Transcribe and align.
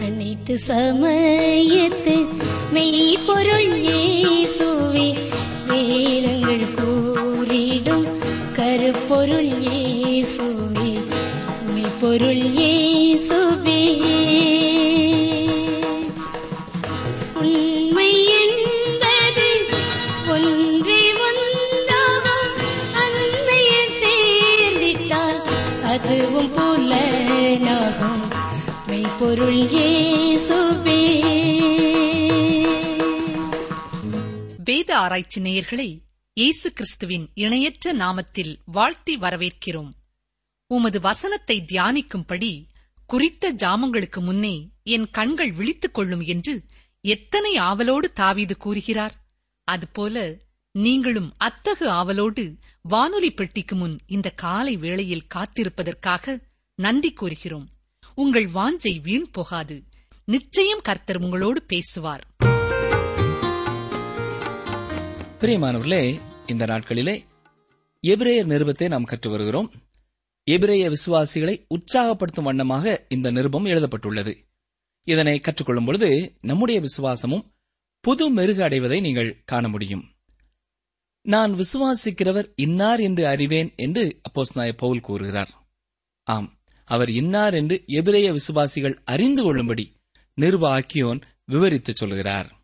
அனைத்து 0.00 0.54
சமயத்து 0.66 2.14
மெய்ப்பொருள் 2.72 3.68
ஆராய்ச்சி 35.03 35.41
நேயர்களை 35.41 35.87
இயேசு 36.33 36.73
கிறிஸ்துவின் 36.73 37.25
இணையற்ற 37.33 37.93
நாமத்தில் 37.93 38.57
வாழ்த்தி 38.65 39.17
வரவேற்கிறோம். 39.17 39.89
உமது 40.67 40.99
வசனத்தை 40.99 41.65
தியானிக்கும்படி 41.71 42.51
குறித்த 43.07 43.53
ஜாமங்களுக்கு 43.53 44.19
முன்னே 44.19 44.55
என் 44.83 45.07
கண்கள் 45.11 45.51
விழித்துக் 45.51 45.93
கொள்ளும் 45.93 46.21
என்று 46.21 46.63
எத்தனை 47.01 47.55
ஆவலோடு 47.57 48.13
தாவீது 48.13 48.57
கூறுகிறார்? 48.57 49.15
அதுபோல 49.67 50.37
நீங்களும் 50.71 51.29
அத்தகு 51.37 51.87
ஆவலோடு 51.89 52.45
வானொலி 52.81 53.31
பெட்டிக்கு 53.31 53.75
முன் 53.75 53.99
இந்த 54.07 54.29
காலை 54.29 54.75
வேளையில் 54.75 55.27
காத்திருப்பதற்காக 55.35 56.41
நன்றி 56.79 57.11
கூறுகிறோம். 57.13 57.67
உங்கள் 58.15 58.47
வாஞ்சை 58.49 59.01
வீண் 59.01 59.29
போகாது. 59.31 59.83
நிச்சயம் 60.25 60.83
கர்த்தர் 60.83 61.17
உங்களோடு 61.17 61.61
பேசுவார். 61.63 62.23
பிரியமானவர்களே 65.43 66.21
இந்த 66.47 66.65
நாட்களிலே 66.65 67.23
எபிரேயர் 68.07 68.47
நிருபத்தை 68.47 68.87
நாம் 68.87 69.03
கற்று 69.03 69.29
வருகிறோம். 69.29 69.71
எபிரேய 70.43 70.89
விசுவாசிகளை 70.89 71.65
உற்சாகப்படுத்தும் 71.69 72.43
வண்ணமாக 72.43 73.05
இந்த 73.09 73.31
நிருபம் 73.31 73.65
எழுதப்பட்டுள்ளது. 73.65 74.37
இதனை 75.03 75.39
கற்றுக்கொள்ளும் 75.39 75.85
பொழுது 75.85 76.37
நம்முடைய 76.41 76.81
விசுவாசமும் 76.81 77.53
புது 77.99 78.29
மெருகு 78.29 78.63
அடைவதை 78.63 78.99
நீங்கள் 78.99 79.41
காண 79.45 79.67
முடியும். 79.67 80.13
நான் 81.21 81.53
விசுவாசிக்கிறவர் 81.53 82.51
இன்னார் 82.55 82.99
என்று 82.99 83.27
அறிவேன் 83.27 83.73
என்று 83.75 84.21
அப்போஸ் 84.29 84.55
நாய 84.55 84.73
பவுல் 84.73 84.99
கூறுகிறார். 84.99 85.67
ஆம் 86.23 86.59
அவர் 86.85 87.09
இன்னார் 87.09 87.53
என்று 87.53 87.83
எபிரேய 87.85 88.31
விசுவாசிகள் 88.31 89.01
அறிந்து 89.03 89.43
கொள்ளும்படி 89.43 89.95
நிருப 90.41 90.79
ஆக்கியோன் 90.79 91.21
விவரித்துச் 91.51 91.95
சொல்கிறார். 91.95 92.61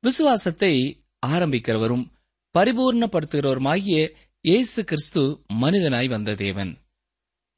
விசுவாசத்தை 0.00 1.04
ஆரம்பிக்கிறவரும் 1.26 2.10
பரிபூர்ணப்படுத்துகிறவருமாகிய 2.58 4.12
இயேசு 4.40 4.84
கிறிஸ்து 4.84 5.42
மனிதனாய் 5.54 6.08
வந்த 6.08 6.34
தேவன். 6.34 6.78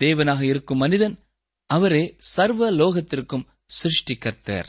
தேவனாக 0.04 0.42
இருக்கும் 0.42 0.78
மனிதன் 0.78 1.18
அவரே 1.66 2.14
சர்வ 2.16 2.72
லோகத்திற்கும் 2.72 3.46
சிருஷ்டிகர்த்தர் 3.82 4.66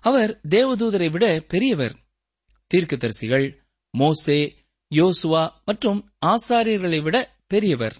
அவர் 0.00 0.40
தேவதூதரை 0.48 1.10
விட 1.10 1.44
பெரியவர். 1.48 1.96
தீர்க்கதரிசிகள் 2.74 3.56
மோசே 3.90 4.56
யோசுவா 4.94 5.50
மற்றும் 5.64 6.12
ஆசாரியர்களை 6.26 7.02
விட 7.02 7.36
பெரியவர். 7.46 7.96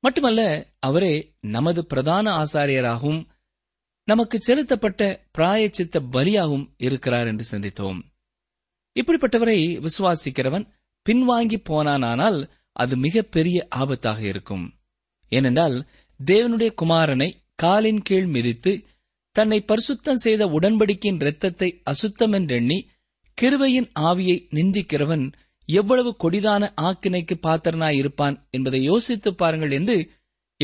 மட்டுமல்ல 0.00 0.72
அவரே 0.78 1.34
நமது 1.40 1.86
பிரதான 1.86 2.44
ஆசாரியராகவும் 2.44 3.26
நமக்கு 4.04 4.40
செலுத்தப்பட்ட 4.40 5.26
பிராயச்சித்த 5.30 6.00
பலியாகவும் 6.00 6.74
இருக்கிறார் 6.76 7.26
என்று 7.26 7.58
சிந்தித்தோம். 7.58 8.07
இப்படிப்பட்டவரை 8.98 9.86
விசுவாசிக்கிறவன் 9.86 10.68
பின்வாங்கி 11.08 11.62
போனானால் 11.68 12.50
அது 12.72 12.96
மிக 12.96 13.22
பெரிய 13.22 13.68
ஆபத்தாக 13.76 14.20
இருக்கும். 14.20 14.74
ஏனென்றால் 15.28 15.86
தேவனுடைய 16.24 16.74
குமாரனை 16.82 17.32
காலின் 17.54 18.02
கீழ் 18.02 18.26
மிதித்து 18.26 18.84
தன்னை 19.32 19.64
பரிசுத்தம் 19.68 20.12
செய்த 20.12 20.46
உடன்படிக்கையின் 20.46 21.20
இரத்தத்தை 21.20 21.80
அசுத்தம் 21.82 22.32
என்றெண்ணி 22.32 22.88
கிருவையின் 23.42 23.90
ஆவியை 24.00 24.46
நிந்திக்கிறவன் 24.50 25.32
எவ்வளவு 25.64 26.16
கொடிதான 26.22 26.72
ஆக்கினைக்கு 26.80 27.38
பாத்திரனாயிருப்பான் 27.42 28.50
என்பதை 28.50 28.82
யோசித்துப் 28.82 29.38
பாருங்கள் 29.38 29.70
என்று 29.70 30.10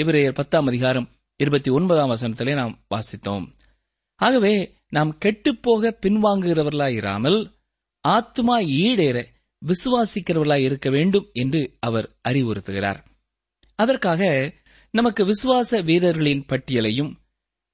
இவரையர் 0.01 0.35
பத்தாம் 0.35 0.67
அதிகாரம் 0.67 1.11
இருபத்தி 1.37 1.71
ஒன்பதாம் 1.71 2.11
வசனத்திலே 2.11 2.55
நாம் 2.55 2.85
வாசித்தோம். 2.95 3.47
ஆகவே 4.17 4.75
நாம் 4.89 5.19
கெட்டுப்போக 5.25 5.99
பின்வாங்குகிறவர்களாயிராமல் 6.07 7.53
ஆத்துமா 8.09 8.57
ஈடேற 8.67 9.27
விசுவாசிக்கிறவர்களாய் 9.63 10.65
இருக்க 10.65 10.91
வேண்டும் 10.91 11.31
என்று 11.33 11.77
அவர் 11.81 12.17
அறிவுறுத்துகிறார். 12.29 13.05
அதற்காக 13.75 14.53
நமக்கு 14.91 15.25
விசுவாச 15.25 15.83
வீரர்களின் 15.85 16.45
பட்டியலையும் 16.49 17.13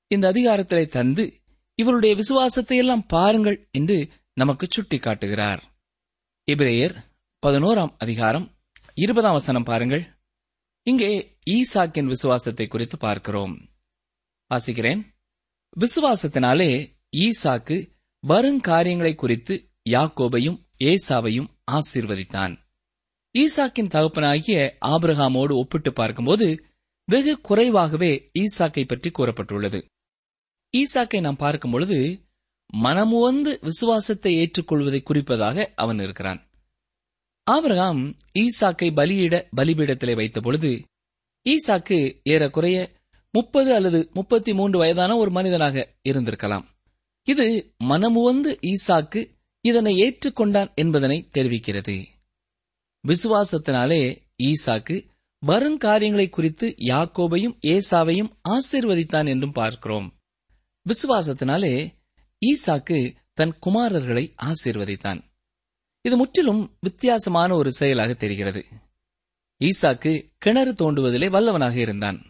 இந்த 0.07 0.33
அதிகாரத்திலே 0.33 0.87
தந்து 0.87 1.43
இவருடைய 1.75 2.15
விசுவாசத்தை 2.15 2.77
எல்லாம் 2.77 3.07
பாருங்கள் 3.07 3.69
என்று 3.71 4.09
நமக்கு 4.33 4.67
சுட்டிக்காட்டுகிறார். 4.67 5.63
இப்ரேயர் 6.47 6.95
பதினோராம் 7.47 7.95
அதிகாரம் 7.99 8.57
இருபதாம் 8.95 9.33
வசனம் 9.33 9.63
பாருங்கள். 9.63 10.05
இங்கே 10.83 11.39
ஈசாக்கின் 11.51 12.05
விசுவாசத்தை 12.05 12.67
குறித்து 12.67 12.97
பார்க்கிறோம். 12.97 13.69
வாசிக்கிறேன். 14.51 15.03
விசுவாசத்தினாலே 15.77 16.93
ஈசாக்கு 17.17 17.77
வருங்காரியங்களை 18.29 19.15
குறித்து 19.15 19.70
யாக்கோபையும் 19.89 20.59
ஏசாவையும் 20.85 21.49
ஆசீர்வதித்தான். 21.71 22.55
ஈசாக்கின் 23.35 23.93
தகப்பனாகிய 23.95 24.77
ஆபிரகாமோடு 24.87 25.55
ஒப்பிட்டு 25.55 25.93
பார்க்கும்போது 25.93 26.65
வெகு 27.05 27.41
குறைவாகவே 27.41 28.31
ஈசாக்கை 28.39 28.85
பற்றி 28.87 29.11
கூறப்பட்டுள்ளது. 29.11 29.81
ஈசாக்கை 30.75 31.21
நாம் 31.21 31.37
பார்க்கும் 31.37 31.71
பொழுது 31.71 32.29
மனமுவந்து 32.73 33.59
விசுவாசத்தை 33.63 34.33
ஏற்றுக்கொள்வதை 34.37 35.01
குறிப்பதாக 35.03 35.67
அவன் 35.75 35.99
இருக்கிறான். 35.99 36.41
ஆபிரகாம் 37.47 38.15
ஈசாக்கை 38.39 38.89
பலியிட 38.95 39.49
பலிபீடத்திலே 39.57 40.15
வைத்த 40.15 40.41
பொழுது 40.41 40.85
ஈசாக்கு 41.47 42.21
ஏறக்குறைய 42.23 42.79
முப்பது 43.33 43.75
அல்லது 43.75 44.11
முப்பத்தி 44.13 44.55
மூன்று 44.55 44.79
வயதான 44.79 45.17
ஒரு 45.17 45.31
மனிதனாக 45.31 45.95
இருந்திருக்கலாம். 46.09 46.65
இது 47.27 47.75
மனமுவந்து 47.79 48.59
ஈசாக்கு 48.63 49.21
இதனை 49.61 50.03
ஏற்றுக்கொண்டான் 50.03 50.75
என்பதனை 50.75 51.29
தெரிவிக்கிறது. 51.35 52.07
விசுவாசத்தினாலே 53.09 54.23
ஈசாக்கு 54.43 55.09
வருங்காரியங்களை 55.47 56.29
குறித்து 56.29 56.75
யாக்கோபையும் 56.79 57.59
ஏசாவையும் 57.63 58.31
ஆசீர்வதித்தான் 58.49 59.29
என்றும் 59.29 59.53
பார்க்கிறோம். 59.53 60.21
விசுவாசத்தினாலே 60.87 61.95
ஈசாக்கு 62.47 63.15
தன் 63.33 63.59
குமாரர்களை 63.67 64.35
ஆசீர்வதித்தான். 64.43 65.23
இது 66.03 66.17
முற்றிலும் 66.17 66.77
வித்தியாசமான 66.81 67.55
ஒரு 67.55 67.73
செயலாக 67.73 68.15
தெரிகிறது. 68.15 68.65
ஈசாக்கு 69.65 70.33
கிணறு 70.39 70.73
தோண்டுவதிலே 70.73 71.29
வல்லவனாக 71.31 71.75
இருந்தான். 71.75 72.23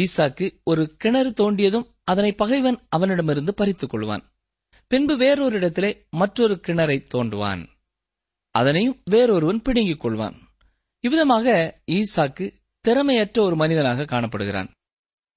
ஈசாக்கு 0.00 0.60
ஒரு 0.62 0.96
கிணறு 0.96 1.30
தோண்டியதும் 1.30 1.94
அதனை 2.04 2.32
பகைவன் 2.32 2.86
அவனிடமிருந்து 2.88 3.54
பறித்துக் 3.54 3.94
கொள்வான். 3.94 4.36
பின்பு 4.90 5.16
வேறொரு 5.16 5.56
இடத்திலே 5.56 6.06
மற்றொரு 6.10 6.60
கிணறை 6.66 7.06
தோண்டுவான். 7.14 7.68
அதனையும் 8.50 9.02
வேறொருவன் 9.10 9.62
பிடுங்கிக் 9.62 10.06
கொள்வான். 10.06 10.36
இவ்விதமாக 11.00 11.80
ஈசாக்கு 11.90 12.52
திறமையற்ற 12.80 13.40
ஒரு 13.40 13.56
மனிதனாக 13.56 14.02
காணப்படுகிறான். 14.02 14.68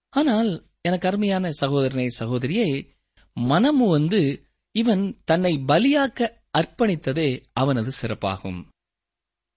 ஆனால் 0.09 0.69
எனக்கு 0.81 1.07
அருமையான 1.07 1.51
சகோதரனை 1.51 2.07
சகோதரியே 2.19 2.89
மனமு 3.33 3.89
வந்து 3.89 4.45
இவன் 4.71 5.21
தன்னை 5.25 5.63
பலியாக்க 5.68 6.39
அர்ப்பணித்ததே 6.57 7.44
அவனது 7.54 7.92
சிறப்பாகும். 8.01 8.68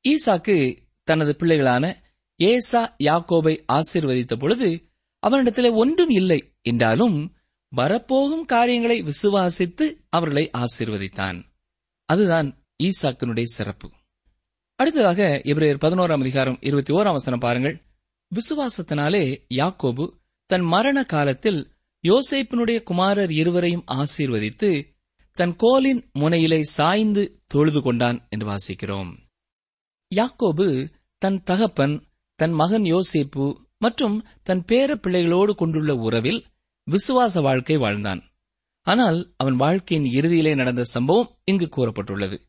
ஈசாக்கு 0.09 0.83
தனது 1.03 1.37
பிள்ளைகளான 1.39 1.97
ஏசா 2.37 2.97
யாக்கோபை 2.99 3.55
ஆசீர்வதித்த 3.73 4.35
பொழுது 4.39 4.93
அவனிடத்திலே 5.27 5.75
ஒன்றும் 5.75 6.09
இல்லை 6.09 6.55
என்றாலும் 6.63 7.34
வரப்போகும் 7.75 8.45
காரியங்களை 8.45 9.03
விசுவாசித்து 9.03 9.97
அவர்களை 10.09 10.51
ஆசீர்வதித்தான். 10.59 11.45
அதுதான் 12.05 12.65
ஈசாக்கினுடைய 12.83 13.43
சிறப்பு. 13.43 13.91
அடுத்ததாக 14.77 15.41
எபிரேயர் 15.45 15.81
பதினோராம் 15.81 16.21
அதிகாரம் 16.21 16.59
இருபத்தி 16.61 16.95
ஓராம் 16.95 17.13
வசனம் 17.13 17.39
பாருங்கள். 17.39 17.83
விசுவாசத்தினாலே 18.35 19.45
யாக்கோபு 19.55 20.11
தன் 20.47 20.61
மரண 20.61 21.05
காலத்தில் 21.05 21.73
யோசேப்பினுடைய 22.03 22.83
குமாரர் 22.83 23.33
இருவரையும் 23.33 23.85
ஆசீர்வதித்து 23.87 24.97
தன் 25.33 25.57
கோலின் 25.57 26.11
முனையிலே 26.19 26.61
சாய்ந்து 26.61 27.41
தொழுது 27.47 27.83
கொண்டான் 27.83 28.27
என்று 28.29 28.47
வாசிக்கிறோம். 28.47 29.17
யாக்கோபு 30.15 30.87
தன் 31.19 31.43
தகப்பன் 31.43 32.07
தன் 32.35 32.53
மகன் 32.53 32.83
யோசேப்பு 32.83 33.55
மற்றும் 33.79 34.27
தன் 34.43 34.65
பேர 34.73 34.95
பிள்ளைகளோடு 34.95 35.55
கொண்டுள்ள 35.55 35.95
உறவில் 35.95 36.45
விசுவாச 36.85 37.41
வாழ்க்கை 37.41 37.77
வாழ்ந்தான். 37.77 38.23
ஆனால் 38.83 39.35
அவன் 39.37 39.57
வாழ்க்கையின் 39.57 40.11
இறுதியிலே 40.13 40.55
நடந்த 40.55 40.85
சம்பவம் 40.85 41.39
இங்கு 41.45 41.69
கூறப்பட்டுள்ளது. 41.77 42.41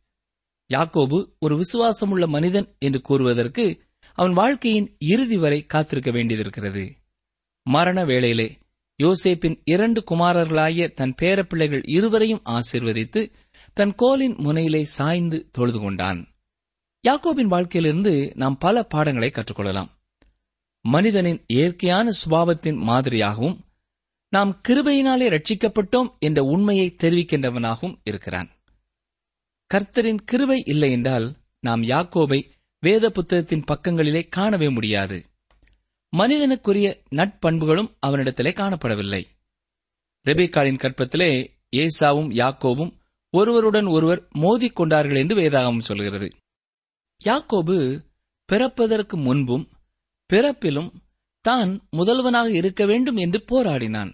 யாக்கோபு 0.73 1.25
ஒரு 1.39 1.61
விசுவாசமுள்ள 1.61 2.27
மனிதன் 2.27 2.75
என்று 2.79 3.01
கூறுவதற்கு 3.01 3.79
அவன் 4.13 4.33
வாழ்க்கையின் 4.33 4.95
இறுதி 4.99 5.37
வரை 5.37 5.65
காத்திருக்க 5.65 6.11
வேண்டியிருக்கிறது. 6.11 6.95
மரண 7.63 8.05
வேளையிலே 8.05 8.57
யோசேப்பின் 9.03 9.61
இரண்டு 9.65 10.03
குமாரர்களாகிய 10.11 10.93
தன் 10.93 11.15
பேரப்பிள்ளைகள் 11.21 11.83
இருவரையும் 11.87 12.41
ஆசீர்வதித்து 12.45 13.31
தன் 13.73 13.95
கோலின் 13.95 14.35
முனையிலே 14.35 14.81
சாய்ந்து 14.81 15.49
தொழுது 15.51 15.79
கொண்டான். 15.79 16.27
யாக்கோபின் 17.07 17.47
வாழ்க்கையிலிருந்து 17.47 18.31
நாம் 18.35 18.57
பல 18.57 18.83
பாடங்களை 18.83 19.29
கற்றுக்கொள்ளலாம். 19.29 19.89
மனிதனின் 20.81 21.43
இயற்கையான 21.47 22.11
சுபாவத்தின் 22.11 22.79
மாதிரியாகவும் 22.89 23.57
நாம் 24.35 24.61
கிருபையினாலே 24.67 25.25
ரட்சிக்கப்பட்டோம் 25.29 26.09
என்ற 26.19 26.43
உண்மையை 26.43 26.95
தெரிவிக்கின்றவனாகவும் 27.03 27.99
இருக்கிறான். 28.03 28.49
கர்த்தரின் 29.73 30.19
கிருபை 30.25 30.63
இல்லை 30.65 30.91
என்றால் 30.91 31.35
நாம் 31.59 31.81
யாக்கோபை 31.81 32.49
வேத 32.79 33.09
புத்தகத்தின் 33.09 33.63
பக்கங்களிலே 33.63 34.27
காணவே 34.27 34.69
முடியாது. 34.69 35.25
மனிதனுக்குரிய 36.17 37.03
நட்பண்புகளும் 37.11 37.89
அவனிடத்திலே 38.07 38.51
காணப்படவில்லை. 38.51 39.23
ரெபேக்காளின் 40.25 40.81
கற்பத்திலே 40.81 41.29
ஏசாவும் 41.75 42.29
யாக்கோவும் 42.33 42.91
ஒருவருடன் 43.29 43.85
ஒருவர் 43.85 44.27
மோதிக்கொண்டார்கள் 44.39 45.17
என்று 45.17 45.35
வேதாகம் 45.35 45.79
சொல்கிறது. 45.79 46.29
யாக்கோபு 47.23 47.77
பிறப்பதற்கு 48.45 49.17
முன்பும் 49.17 49.69
பிறப்பிலும் 50.33 50.91
தான் 51.41 51.87
முதல்வனாக 51.97 52.47
இருக்க 52.53 52.85
வேண்டும் 52.85 53.15
என்று 53.15 53.39
போராடினான். 53.51 54.13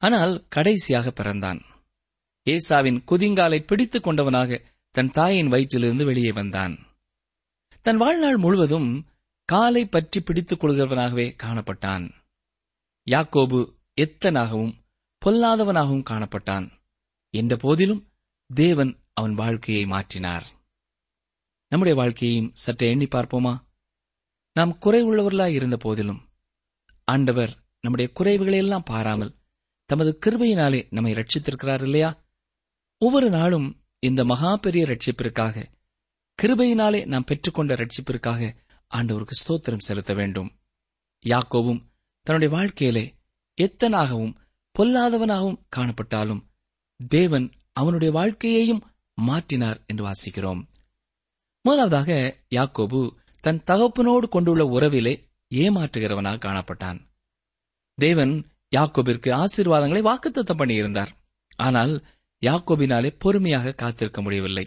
ஆனால் 0.00 0.46
கடைசியாக 0.48 1.10
பிறந்தான். 1.10 1.60
ஏசாவின் 2.44 2.98
குதிங்காலை 3.06 3.66
பிடித்துக் 3.66 4.06
கொண்டவனாக 4.06 4.60
தன் 4.90 5.10
தாயின் 5.10 5.48
வயிற்றிலிருந்து 5.48 6.04
வெளியே 6.04 6.32
வந்தான். 6.32 6.74
தன் 7.82 7.96
வாழ்நாள் 7.96 8.36
முழுவதும் 8.36 9.06
காலை 9.44 9.86
பற்றி 9.86 10.20
பிடித்துக் 10.20 10.64
கொள்கிறவனாகவே 10.64 11.26
காணப்பட்டான். 11.42 12.06
யாக்கோபு 13.06 13.60
எத்தனாகவும் 14.00 14.74
பொல்லாதவனாகவும் 15.26 16.06
காணப்பட்டான். 16.10 16.66
என்ற 17.34 17.56
போதிலும் 17.56 18.02
தேவன் 18.54 18.92
அவன் 19.12 19.34
வாழ்க்கையை 19.34 19.84
மாற்றினார். 19.84 20.46
நம்முடைய 21.68 22.00
வாழ்க்கையையும் 22.02 22.50
சற்றே 22.54 22.88
எண்ணி 22.90 23.04
பார்ப்போமா? 23.04 23.54
நாம் 24.52 24.78
குறைவுள்ளவர்களாய் 24.80 25.52
இருந்த 25.52 25.76
போதிலும் 25.76 26.22
ஆண்டவர் 27.04 27.52
நம்முடைய 27.80 28.08
குறைவுகளையெல்லாம் 28.14 28.84
பாராமல் 28.84 29.34
தமது 29.90 30.18
கிருபையினாலே 30.26 30.86
நம்மை 30.90 31.12
ரட்சித்திருக்கிறார் 31.12 31.82
இல்லையா? 31.82 32.22
ஒவ்வொரு 32.98 33.30
நாளும் 33.30 33.82
இந்த 33.98 34.24
மகா 34.24 34.56
பெரிய 34.56 34.86
ரட்சிப்பிற்காக 34.86 35.64
கிருபையினாலே 36.42 37.06
நாம் 37.06 37.24
பெற்றுக்கொண்ட 37.24 37.74
ரட்சிப்பிற்காக 37.74 38.56
ஆண்டவருக்கு 38.94 39.30
ஸ்தோத்திரம் 39.30 39.78
செலுத்த 39.78 40.14
வேண்டும். 40.14 40.60
யாக்கோவும் 41.24 41.84
தன்னுடைய 42.22 42.56
வாழ்க்கையிலே 42.56 43.16
எத்தனாகவும் 43.62 44.34
பொல்லாதவனாகவும் 44.78 45.62
காணப்பட்டாலும் 45.76 46.44
தேவன் 47.08 47.52
அவனுடைய 47.72 48.12
வாழ்க்கையையும் 48.12 48.82
மாற்றினார் 49.20 49.86
என்று 49.86 50.04
வாசிக்கிறோம். 50.06 50.62
முதலாவதாக 51.62 52.36
யாக்கோபு 52.50 53.10
தன் 53.40 53.62
தகப்பனோடு 53.66 54.28
கொண்டுள்ள 54.28 54.64
உறவிலே 54.64 55.24
ஏமாற்றுகிறவனாக 55.54 56.38
காணப்பட்டான். 56.38 57.00
தேவன் 57.94 58.49
யாக்கோபிற்கு 58.72 59.30
ஆசீர்வாதங்களை 59.42 60.02
வாக்குத்தத்தம் 60.08 60.60
பண்ணியிருந்தார். 60.60 61.12
ஆனால் 61.58 61.94
யாக்கோபினாலே 62.42 63.10
பொறுமையாக 63.18 63.72
காத்திருக்க 63.72 64.20
முடியவில்லை. 64.22 64.64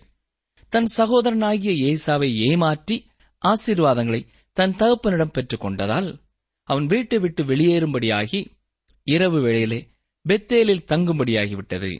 தன் 0.73 0.89
சகோதரனாகிய 0.97 1.71
ஏசாவை 1.89 2.29
ஏமாற்றி 2.49 2.97
ஆசீர்வாதங்களை 3.41 4.21
தன் 4.57 4.75
தகப்பனிடம் 4.75 5.33
பெற்றுக் 5.33 5.63
கொண்டதால் 5.65 6.09
அவன் 6.69 6.85
வீட்டை 6.85 7.17
விட்டு 7.19 7.41
வெளியேறும்படியாகி 7.43 8.39
இரவு 9.07 9.39
வேளையிலே 9.41 9.79
பெத்தேலில் 10.25 10.87
தங்கும்படியாகிவிட்டது. 10.91 11.91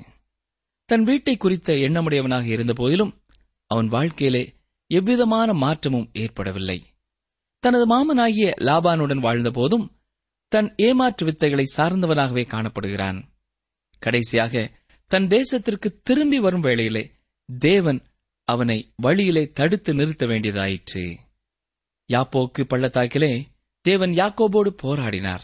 தன் 0.89 1.03
வீட்டை 1.03 1.33
குறித்த 1.37 1.73
எண்ணமுடையவனாக 1.85 2.45
இருந்த 2.45 2.73
போதிலும் 2.73 3.13
அவன் 3.71 3.87
வாழ்க்கையிலே 3.87 4.43
எவ்விதமான 4.91 5.53
மாற்றமும் 5.53 6.09
ஏற்படவில்லை. 6.13 6.77
தனது 7.63 7.85
மாமனாகிய 7.87 8.47
லாபானுடன் 8.67 9.21
வாழ்ந்தபோதும் 9.25 9.85
தன் 10.53 10.73
ஏமாற்று 10.77 11.25
வித்தைகளை 11.27 11.63
சார்ந்தவனாகவே 11.77 12.43
காணப்படுகிறான். 12.47 13.23
கடைசியாக 13.99 14.71
தன் 15.07 15.27
தேசத்திற்கு 15.27 16.01
திரும்பி 16.03 16.39
வரும் 16.39 16.61
வேளையிலே 16.61 17.11
தேவன் 17.59 18.01
அவனை 18.43 18.93
வழியிலே 18.95 19.51
தடுத்து 19.51 19.93
நிறுத்த 19.93 20.25
வேண்டியதாயிற்று. 20.25 21.17
யாப்போக்கு 22.13 22.63
பள்ளத்தாக்கிலே 22.67 23.47
தேவன் 23.81 24.11
யாக்கோபோடு 24.11 24.75
போராடினார். 24.83 25.39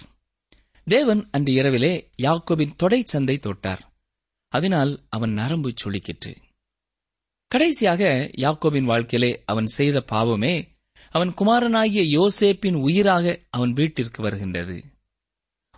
தேவன் 0.84 1.28
அன்று 1.32 1.54
இரவிலே 1.54 2.10
யாக்கோபின் 2.18 2.76
தொடை 2.76 3.04
சந்தை 3.06 3.38
தொட்டார். 3.38 3.82
அதனால் 4.48 5.00
அவன் 5.10 5.32
நரம்பு 5.32 5.74
சுளிக்கிற்று. 5.84 6.36
கடைசியாக 7.48 8.32
யாக்கோபின் 8.38 8.86
வாழ்க்கையிலே 8.86 9.44
அவன் 9.46 9.66
செய்த 9.66 10.02
பாவமே 10.02 10.78
அவன் 11.10 11.34
குமாரனாகிய 11.34 12.02
யோசேப்பின் 12.20 12.76
உயிராக 12.76 13.40
அவன் 13.50 13.74
வீட்டிற்கு 13.74 14.22
வருகின்றது. 14.22 14.89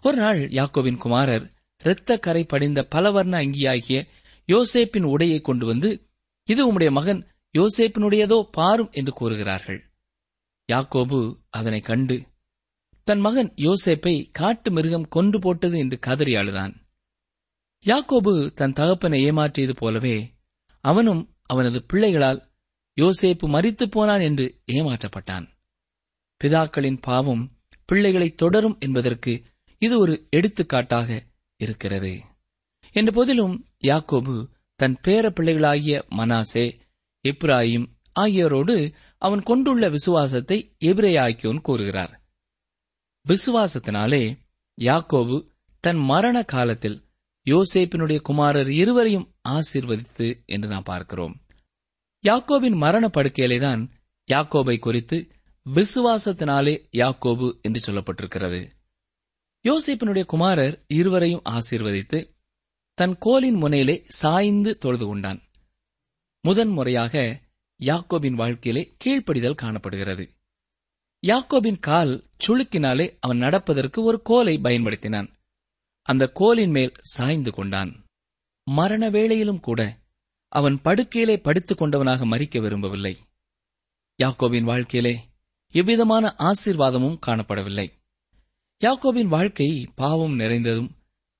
ஒரு 0.04 0.18
நாள் 0.18 0.40
யாக்கோவின் 0.50 0.98
குமாரர் 0.98 1.46
இரத்த 1.84 2.18
கரை 2.18 2.44
படிந்த 2.44 2.88
பலவர்ண 2.96 3.36
அங்கியாகிய 3.36 4.00
யோசேப்பின் 4.50 5.06
உடையை 5.06 5.42
கொண்டு 5.42 5.66
வந்து 5.66 5.90
இது 6.48 6.62
உம்முடைய 6.68 6.92
மகன் 6.92 7.22
யோசேப்பினுடையதோ 7.54 8.38
பாரும் 8.52 8.92
என்று 8.92 9.14
கூறுகிறார்கள். 9.14 9.80
யாக்கோபு 10.70 11.20
அதனை 11.50 11.80
கண்டு 11.80 12.18
தன் 13.04 13.20
மகன் 13.20 13.54
யோசேப்பை 13.58 14.16
காட்டு 14.32 14.72
மிருகம் 14.72 15.08
கொன்று 15.08 15.40
போட்டது 15.40 15.78
என்று 15.78 16.00
கதறி 16.00 16.36
அழுதான். 16.36 16.74
யாக்கோபு 17.86 18.34
தன் 18.54 18.74
தகப்பனை 18.74 19.20
ஏமாற்றியது 19.32 19.76
போலவே 19.76 20.16
அவனும் 20.84 21.24
அவனது 21.44 21.80
பிள்ளைகளால் 21.86 22.42
யோசேப்பு 22.98 23.46
மறித்து 23.48 23.86
போனான் 23.86 24.20
என்று 24.20 24.46
ஏமாற்றப்பட்டான். 24.72 25.46
பிதாக்களின் 26.42 27.00
பாவம் 27.02 27.44
பிள்ளைகளை 27.86 28.30
தொடரும் 28.34 28.78
என்பதற்கு 28.80 29.34
இது 29.84 30.00
ஒரு 30.00 30.28
எடுத்துக்காட்டாக 30.30 31.26
இருக்கிறது. 31.58 32.12
என்ற 32.94 33.12
போதிலும் 33.12 33.56
யாக்கோபு 33.84 34.48
தன் 34.76 34.98
பேர 35.08 35.30
பிள்ளைகளாகிய 35.30 36.06
மனாசே 36.18 36.66
இப்ராஹிம் 37.24 37.88
ஆகியோரோடு 38.20 38.94
அவன் 39.18 39.42
கொண்டுள்ள 39.42 39.90
விசுவாசத்தை 39.90 40.76
எபிரேயாக்கியோன் 40.80 41.62
கூறுகிறார். 41.62 42.14
விசுவாசத்தினாலே 43.28 44.38
யாக்கோபு 44.82 45.48
தன் 45.80 45.98
மரண 45.98 46.44
காலத்தில் 46.44 47.06
யோசேப்பினுடைய 47.46 48.22
குமாரர் 48.22 48.72
இருவரையும் 48.72 49.28
ஆசீர்வதித்து 49.50 50.46
என்று 50.46 50.68
நாம் 50.68 50.84
பார்க்கிறோம். 50.84 51.36
யாக்கோபின் 52.24 52.76
மரண 52.76 53.10
படுக்கையிலேதான் 53.14 53.90
யாக்கோபை 54.32 54.80
குறித்து 54.80 55.28
விசுவாசத்தினாலே 55.66 56.76
யாக்கோபு 56.92 57.62
என்று 57.62 57.92
சொல்லப்பட்டிருக்கிறது. 57.92 58.62
யோசிப்பினுடைய 59.64 60.26
குமாரர் 60.26 60.86
இருவரையும் 60.88 61.42
ஆசீர்வதித்து 61.44 62.36
தன் 62.94 63.18
கோலின் 63.18 63.56
முனையிலே 63.56 64.04
சாய்ந்து 64.08 64.78
தொழுது 64.78 65.06
கொண்டான். 65.06 65.42
முதன் 66.42 66.68
முறையாக 66.68 67.42
யாக்கோபின் 67.80 68.34
வாழ்க்கையிலே 68.34 68.96
கீழ்ப்படிதல் 69.04 69.56
காணப்படுகிறது. 69.56 70.36
யாக்கோபின் 71.28 71.80
கால் 71.80 72.30
சுளுக்கினாலே 72.48 73.18
அவன் 73.20 73.38
நடப்பதற்கு 73.38 74.04
ஒரு 74.04 74.22
கோலை 74.22 74.60
பயன்படுத்தினான். 74.60 75.34
அந்த 76.02 76.32
கோலின் 76.32 76.70
மேல் 76.70 76.92
சாய்ந்து 77.02 77.52
கொண்டான். 77.52 78.06
மரண 78.64 79.10
வேளையிலும் 79.10 79.60
கூட 79.60 80.00
அவன் 80.48 80.82
படுக்கையிலே 80.82 81.38
படுத்துக் 81.38 81.82
கொண்டவனாக 81.82 82.26
மறிக்க 82.26 82.62
விரும்பவில்லை. 82.62 83.20
யாக்கோபின் 84.24 84.64
வாழ்க்கையிலே 84.64 85.20
எவ்விதமான 85.68 86.36
ஆசீர்வாதமும் 86.38 87.20
காணப்படவில்லை. 87.28 88.00
யாக்கோபின் 88.82 89.28
வாழ்க்கை 89.28 89.68
பாவம் 89.96 90.36
நிறைந்ததும் 90.40 90.90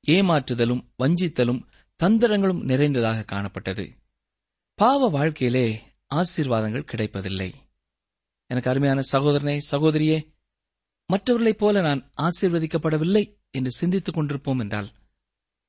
ஏமாற்றுதலும் 0.08 0.82
வஞ்சித்தலும் 1.00 1.62
தந்திரங்களும் 2.00 2.62
நிறைந்ததாக 2.64 3.26
காணப்பட்டது. 3.32 3.86
பாவ 4.80 5.08
வாழ்க்கையிலே 5.08 5.66
ஆசீர்வாதங்கள் 6.16 6.90
கிடைப்பதில்லை. 6.92 7.50
எனக்கு 8.50 8.70
அருமையான 8.70 9.02
சகோதரனே 9.12 9.58
சகோதரியே 9.72 10.18
மற்றவர்களைப் 11.10 11.58
போல 11.58 11.82
நான் 11.82 12.02
ஆசீர்வதிக்கப்படவில்லை 12.22 13.24
என்று 13.50 13.72
சிந்தித்துக் 13.72 14.18
கொண்டிருப்போம் 14.18 14.60
என்றால் 14.60 14.90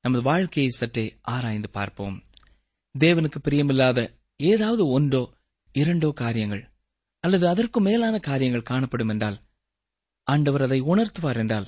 நமது 0.03 0.23
வாழ்க்கையை 0.23 0.71
சற்றே 0.71 1.05
ஆராய்ந்து 1.21 1.69
பார்ப்போம். 1.69 2.17
தேவனுக்கு 2.95 3.39
பிரியமில்லாத 3.43 3.99
ஏதாவது 4.39 4.87
ஒன்றோ 4.87 5.23
இரண்டோ 5.75 6.09
காரியங்கள் 6.13 6.63
அல்லது 7.23 7.45
அதற்கு 7.47 7.79
மேலான 7.81 8.15
காரியங்கள் 8.19 8.61
காணப்படும் 8.61 9.09
என்றால் 9.09 9.37
ஆண்டவர் 10.23 10.61
அதை 10.61 10.81
உணர்த்துவார் 10.81 11.37
என்றால் 11.37 11.67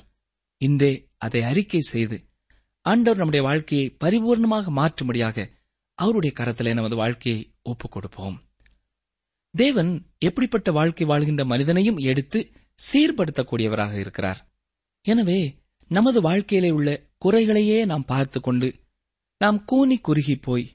இன்றே 0.58 1.08
அதை 1.16 1.42
அறிக்கை 1.42 1.80
செய்து 1.80 2.24
ஆண்டவர் 2.80 3.16
நம்முடைய 3.16 3.46
வாழ்க்கையை 3.46 3.96
பரிபூர்ணமாக 4.04 4.70
மாற்றும்படியாக 4.76 5.54
அவருடைய 5.94 6.34
கரத்திலே 6.38 6.74
நமது 6.74 6.96
வாழ்க்கையை 6.96 7.52
ஒப்புக் 7.62 7.92
கொடுப்போம் 7.92 8.42
தேவன் 9.50 10.06
எப்படிப்பட்ட 10.18 10.70
வாழ்க்கை 10.72 11.06
வாழ்கின்ற 11.06 11.44
மனிதனையும் 11.44 11.96
எடுத்து 11.96 12.50
சீர்படுத்தக்கூடியவராக 12.92 13.98
இருக்கிறார். 13.98 14.50
எனவே 15.02 15.62
நமது 15.88 16.20
வாழ்க்கையிலே 16.20 16.70
உள்ள 16.70 17.08
குறைகளையே 17.24 17.84
நாம் 17.84 18.04
பார்த்து 18.04 18.40
கொண்டு 18.40 18.74
நாம் 19.38 19.64
கூனி 19.64 19.98
குறுகி 19.98 20.36
போய் 20.36 20.70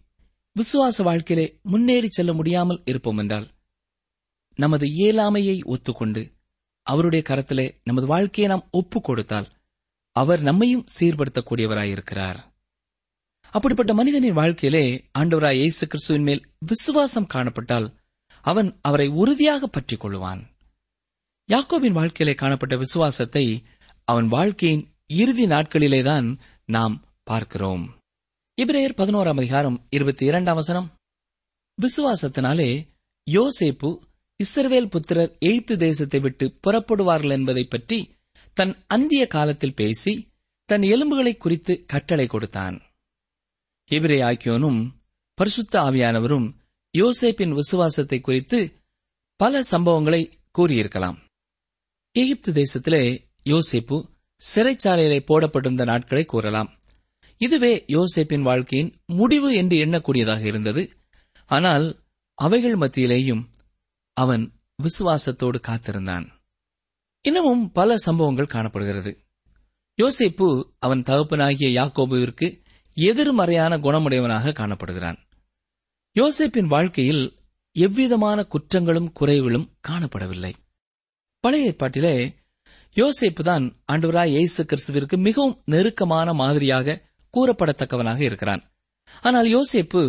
விசுவாச 0.55 1.03
வாழ்க்கையிலே 1.03 1.59
முன்னேறி 1.61 2.07
செல்ல 2.07 2.33
முடியாமல் 2.33 2.81
இருப்போம் 2.85 3.17
என்றால் 3.17 3.51
நமது 4.55 4.87
இயலாமையை 4.87 5.63
ஒத்துக்கொண்டு 5.63 6.40
அவருடைய 6.81 7.25
கரத்திலே 7.27 7.77
நமது 7.83 8.07
வாழ்க்கையை 8.07 8.53
நாம் 8.53 8.67
ஒப்பு 8.71 9.01
கொடுத்தால் 9.01 9.47
அவர் 10.15 10.41
நம்மையும் 10.41 10.85
சீர்படுத்தக்கூடியவராயிருக்கிறார். 10.99 12.39
அப்படிப்பட்ட 13.49 13.93
மனிதனின் 13.93 14.33
வாழ்க்கையிலே 14.33 15.09
ஆண்டவராய் 15.19 15.59
இயேசு 15.61 15.87
கிறிஸ்துவின் 15.87 16.23
மேல் 16.23 16.45
விசுவாசம் 16.59 17.27
காணப்பட்டால் 17.33 17.87
அவன் 18.41 18.79
அவரை 18.81 19.07
உறுதியாக 19.07 19.67
பற்றிக் 19.67 20.05
கொள்வான் 20.05 20.41
யாக்கோவின் 21.49 21.91
வாழ்க்கையிலே 21.91 22.37
காணப்பட்ட 22.37 22.75
விசுவாசத்தை 22.77 23.45
அவன் 24.03 24.27
வாழ்க்கையின் 24.27 24.93
இறுதி 25.07 25.45
நாட்களிலேதான் 25.45 26.39
நாம் 26.65 27.05
பார்க்கிறோம். 27.23 27.83
இப்ரேயர் 28.61 28.97
பதினோராம் 28.97 29.37
அதிகாரம் 29.37 29.87
இருபத்தி 29.89 30.25
இரண்டாம் 30.25 30.55
வசனம். 30.55 30.87
விசுவாசத்தினாலே 31.77 32.87
யோசேப்பு 33.31 33.89
இஸ்ரவேல் 34.41 34.89
புத்திரர் 34.89 35.31
எய்த்து 35.39 35.73
தேசத்தை 35.75 36.19
விட்டு 36.19 36.45
புறப்படுவார்கள் 36.63 37.33
என்பதை 37.37 37.63
பற்றி 37.63 37.99
தன் 38.57 38.73
அந்திய 38.87 39.23
காலத்தில் 39.27 39.75
பேசி 39.75 40.13
தன் 40.69 40.81
எலும்புகளை 40.81 41.33
குறித்து 41.37 41.73
கட்டளை 41.85 42.25
கொடுத்தான். 42.27 42.77
இவரே 43.91 44.19
ஆக்கியோனும் 44.21 44.79
பரிசுத்த 45.37 45.73
ஆவியானவரும் 45.81 46.47
யோசேப்பின் 46.93 47.53
விசுவாசத்தை 47.53 48.19
குறித்து 48.21 48.59
பல 49.39 49.61
சம்பவங்களை 49.71 50.21
கூறியிருக்கலாம். 50.57 51.17
எகிப்து 52.15 52.51
தேசத்திலே 52.51 53.03
யோசேப்பு 53.49 53.97
சிறைச்சாலையிலே 54.41 55.19
போடப்பட்டிருந்த 55.25 55.83
நாட்களை 55.85 56.23
கூறலாம். 56.25 56.69
இதுவே 57.41 57.73
யோசேப்பின் 57.87 58.47
வாழ்க்கையின் 58.49 58.91
முடிவு 59.05 59.49
என்று 59.55 59.77
எண்ணக்கூடியதாக 59.77 60.43
இருந்தது. 60.43 60.83
ஆனால் 61.49 61.85
அவைகள் 62.37 62.77
மத்தியிலேயும் 62.77 63.43
அவன் 64.23 64.43
விசுவாசத்தோடு 64.79 65.59
காத்திருந்தான். 65.59 66.25
இன்னமும் 67.25 67.63
பல 67.71 67.97
சம்பவங்கள் 67.97 68.53
காணப்படுகிறது. 68.55 69.11
யோசேப்பு 69.97 70.47
அவன் 70.79 71.03
தகப்பனாகிய 71.03 71.69
யாக்கோபுவிற்கு 71.79 72.47
எதிர்மறையான 72.97 73.73
குணமுடையவனாக 73.77 74.53
காணப்படுகிறான். 74.59 75.19
யோசேப்பின் 76.15 76.71
வாழ்க்கையில் 76.73 77.23
எவ்விதமான 77.75 78.39
குற்றங்களும் 78.53 79.13
குறைவுகளும் 79.19 79.67
காணப்படவில்லை. 79.87 80.53
பழைய 81.43 81.69
ஏற்பாட்டிலே 81.69 82.15
யோசிப்பு 82.95 83.43
தான் 83.49 83.65
ஆண்டவராய் 83.91 84.33
இயேசு 84.37 84.61
கிறிஸ்துவிற்கு 84.63 85.15
மிகவும் 85.27 85.55
நெருக்கமான 85.65 86.33
மாதிரியாக 86.41 86.97
கூறப்படத்தக்கவனாக 87.33 88.19
இருக்கிறான். 88.21 88.63
ஆனால் 89.21 89.47
யோசேப்பு 89.55 90.01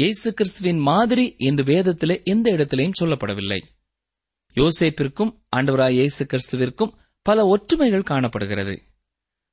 இயேசு 0.00 0.28
கிறிஸ்துவின் 0.38 0.80
மாதிரி 0.88 1.24
என்று 1.48 1.62
வேதத்திலே 1.70 2.16
எந்த 2.32 2.46
இடத்திலையும் 2.56 2.98
சொல்லப்படவில்லை. 3.00 3.60
யோசேப்பிற்கும் 4.56 5.32
ஆண்டவராய் 5.56 5.96
இயேசு 5.98 6.22
கிறிஸ்துவிற்கும் 6.32 6.94
பல 7.26 7.46
ஒற்றுமைகள் 7.46 8.10
காணப்படுகிறது. 8.10 8.74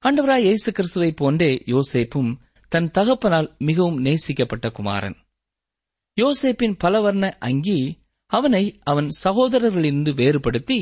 ஆண்டவராய் 0.03 0.45
இயேசு 0.47 0.69
கிறிஸ்துவை 0.71 1.11
போன்றே 1.21 1.51
யோசேப்பும் 1.73 2.31
தன் 2.71 2.89
தகப்பனால் 2.97 3.49
மிகவும் 3.67 3.99
நேசிக்கப்பட்ட 4.05 4.67
குமாரன். 4.71 5.17
யோசேப்பின் 6.17 6.75
பலவர்ண 6.83 7.25
அங்கி 7.49 7.79
அவனை 8.31 8.63
அவன் 8.83 9.09
சகோதரர்களிலிருந்து 9.23 10.11
வேறுபடுத்தி 10.21 10.79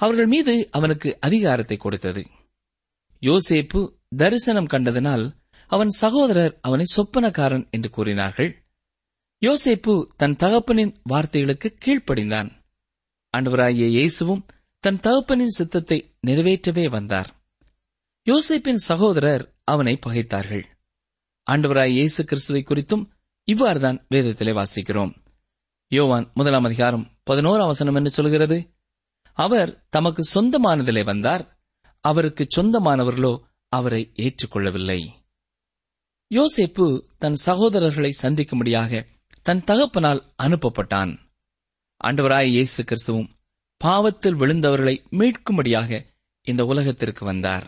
அவர்கள் 0.00 0.28
மீது 0.34 0.54
அவனுக்கு 0.70 1.10
அதிகாரத்தை 1.26 1.76
கொடுத்தது. 1.76 2.22
யோசேப்பு 3.22 3.80
தரிசனம் 4.16 4.70
கண்டதனால் 4.74 5.26
அவன் 5.70 5.92
சகோதரர் 6.02 6.54
அவனை 6.60 6.86
சொப்பனக்காரன் 6.96 7.64
என்று 7.70 7.90
கூறினார்கள். 7.90 8.50
யோசேப்பு 9.42 9.94
தன் 10.16 10.36
தகப்பனின் 10.36 10.92
வார்த்தைகளுக்கு 11.10 11.68
கீழ்ப்படிந்தான். 11.84 12.48
ஆண்டவராகிய 13.34 13.86
இயேசுவும் 13.88 14.46
தன் 14.84 15.00
தகப்பனின் 15.00 15.56
சித்தத்தை 15.58 15.98
நிறைவேற்றவே 16.26 16.90
வந்தார். 16.90 17.28
யோசேப்பின் 18.26 18.80
சகோதரர் 18.88 19.44
அவனை 19.64 19.98
பகைத்தார்கள். 20.06 20.64
ஆண்டவராய் 21.46 21.92
இயேசு 21.92 22.24
கிறிஸ்துவை 22.24 22.62
குறித்தும் 22.62 23.04
இவ்வாறுதான் 23.44 23.98
வேதத்திலே 24.14 24.52
வாசிக்கிறோம். 24.60 25.12
யோவான் 25.90 26.26
முதலாம் 26.34 26.64
அதிகாரம் 26.64 27.18
பதினோரு 27.22 27.62
அவசனம் 27.62 27.94
என்று 27.94 28.10
சொல்கிறது? 28.10 28.58
அவர் 29.32 29.86
தமக்கு 29.90 30.22
சொந்தமானதிலே 30.34 31.04
வந்தார் 31.04 31.44
அவருக்கு 32.04 32.46
சொந்தமானவர்களோ 32.56 33.32
அவரை 33.72 34.02
ஏற்றுக்கொள்ளவில்லை. 34.16 35.00
யோசேப்பு 36.30 36.86
தன் 37.18 37.38
சகோதரர்களை 37.46 38.10
சந்திக்கும்படியாக 38.22 39.06
தன் 39.48 39.62
தகப்பனால் 39.66 40.20
அனுப்பப்பட்டான். 40.42 41.12
ஆண்டவராய் 42.00 42.48
இயேசு 42.54 42.80
கிறிஸ்துவும் 42.82 43.28
பாவத்தில் 43.80 44.36
விழுந்தவர்களை 44.36 44.94
மீட்கும்படியாக 45.10 46.00
இந்த 46.46 46.64
உலகத்திற்கு 46.64 47.24
வந்தார். 47.24 47.66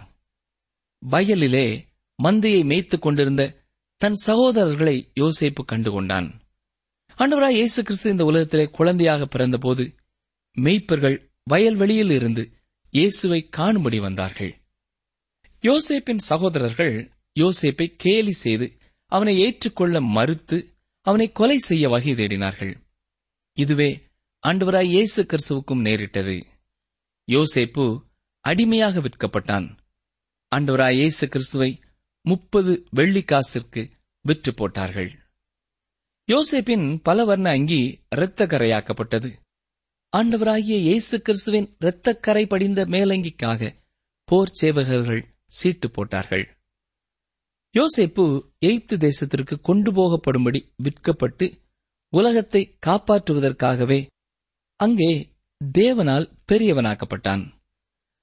வயலிலே 1.02 1.66
மந்தையை 2.18 2.62
மேய்த்துக் 2.64 3.02
கொண்டிருந்த 3.02 3.42
தன் 4.00 4.18
சகோதரர்களை 4.26 4.96
யோசேப்பு 5.14 5.62
கண்டுகொண்டான். 5.72 6.28
ஆண்டவராய் 7.18 7.58
இயேசு 7.60 7.82
கிறிஸ்து 7.82 8.10
இந்த 8.10 8.24
உலகத்திலே 8.24 8.66
குழந்தையாக 8.70 9.26
பிறந்தபோது 9.26 9.86
மெய்ப்பர்கள் 10.56 11.16
வயல்வெளியில் 11.42 12.10
இருந்து 12.10 12.44
இயேசுவை 12.92 13.48
காணும்படி 13.48 14.00
வந்தார்கள். 14.00 14.52
யோசேப்பின் 15.64 16.22
சகோதரர்கள் 16.30 16.94
யோசேப்பை 17.36 17.86
கேலி 17.96 18.32
செய்து 18.32 18.68
அவனை 19.12 19.34
ஏற்றுக்கொள்ள 19.38 20.00
மறுத்து 20.00 20.58
அவனை 21.10 21.26
கொலை 21.38 21.58
செய்ய 21.68 21.84
வகை 21.88 22.12
தேடினார்கள். 22.14 22.72
இதுவே 23.58 23.90
ஆண்டவராய் 24.44 24.90
இயேசு 24.94 25.20
கிறிஸ்துவுக்கும் 25.30 25.84
நேரிட்டது. 25.86 26.36
யோசேப்பு 27.28 27.84
அடிமையாக 28.44 29.00
விற்கப்பட்டான். 29.00 29.66
ஆண்டவராய் 30.52 30.98
இயேசு 31.00 31.24
கிறிஸ்துவை 31.28 31.70
முப்பது 32.24 32.72
வெள்ளிக்காசிற்கு 32.96 33.82
விற்று 34.24 34.52
போட்டார்கள். 34.54 35.10
யோசேப்பின் 36.28 36.86
பல 37.02 37.24
வர்ண 37.24 37.46
அங்கி 37.50 37.82
இரத்தக்கரையாக்கப்பட்டது. 38.16 39.30
ஆண்டவராகிய 40.12 40.76
இயேசு 40.88 41.16
கிறிஸ்துவின் 41.26 41.68
இரத்தக்கரை 41.80 42.44
படிந்த 42.52 42.80
மேலங்கிக்காக 42.94 43.70
போர் 44.28 44.56
சேவகர்கள் 44.60 45.22
சீட்டு 45.58 45.88
போட்டார்கள். 45.90 46.44
யோசேப்பு 47.74 48.24
எய்ப்து 48.68 48.94
தேசத்திற்கு 49.06 49.54
கொண்டு 49.60 49.90
போகப்படும்படி 49.92 50.60
விற்கப்பட்டு 50.82 51.46
உலகத்தை 52.12 52.62
காப்பாற்றுவதற்காகவே 52.86 53.98
அங்கே 54.80 55.10
தேவனால் 55.60 56.26
பெரியவனாக்கப்பட்டான். 56.52 57.42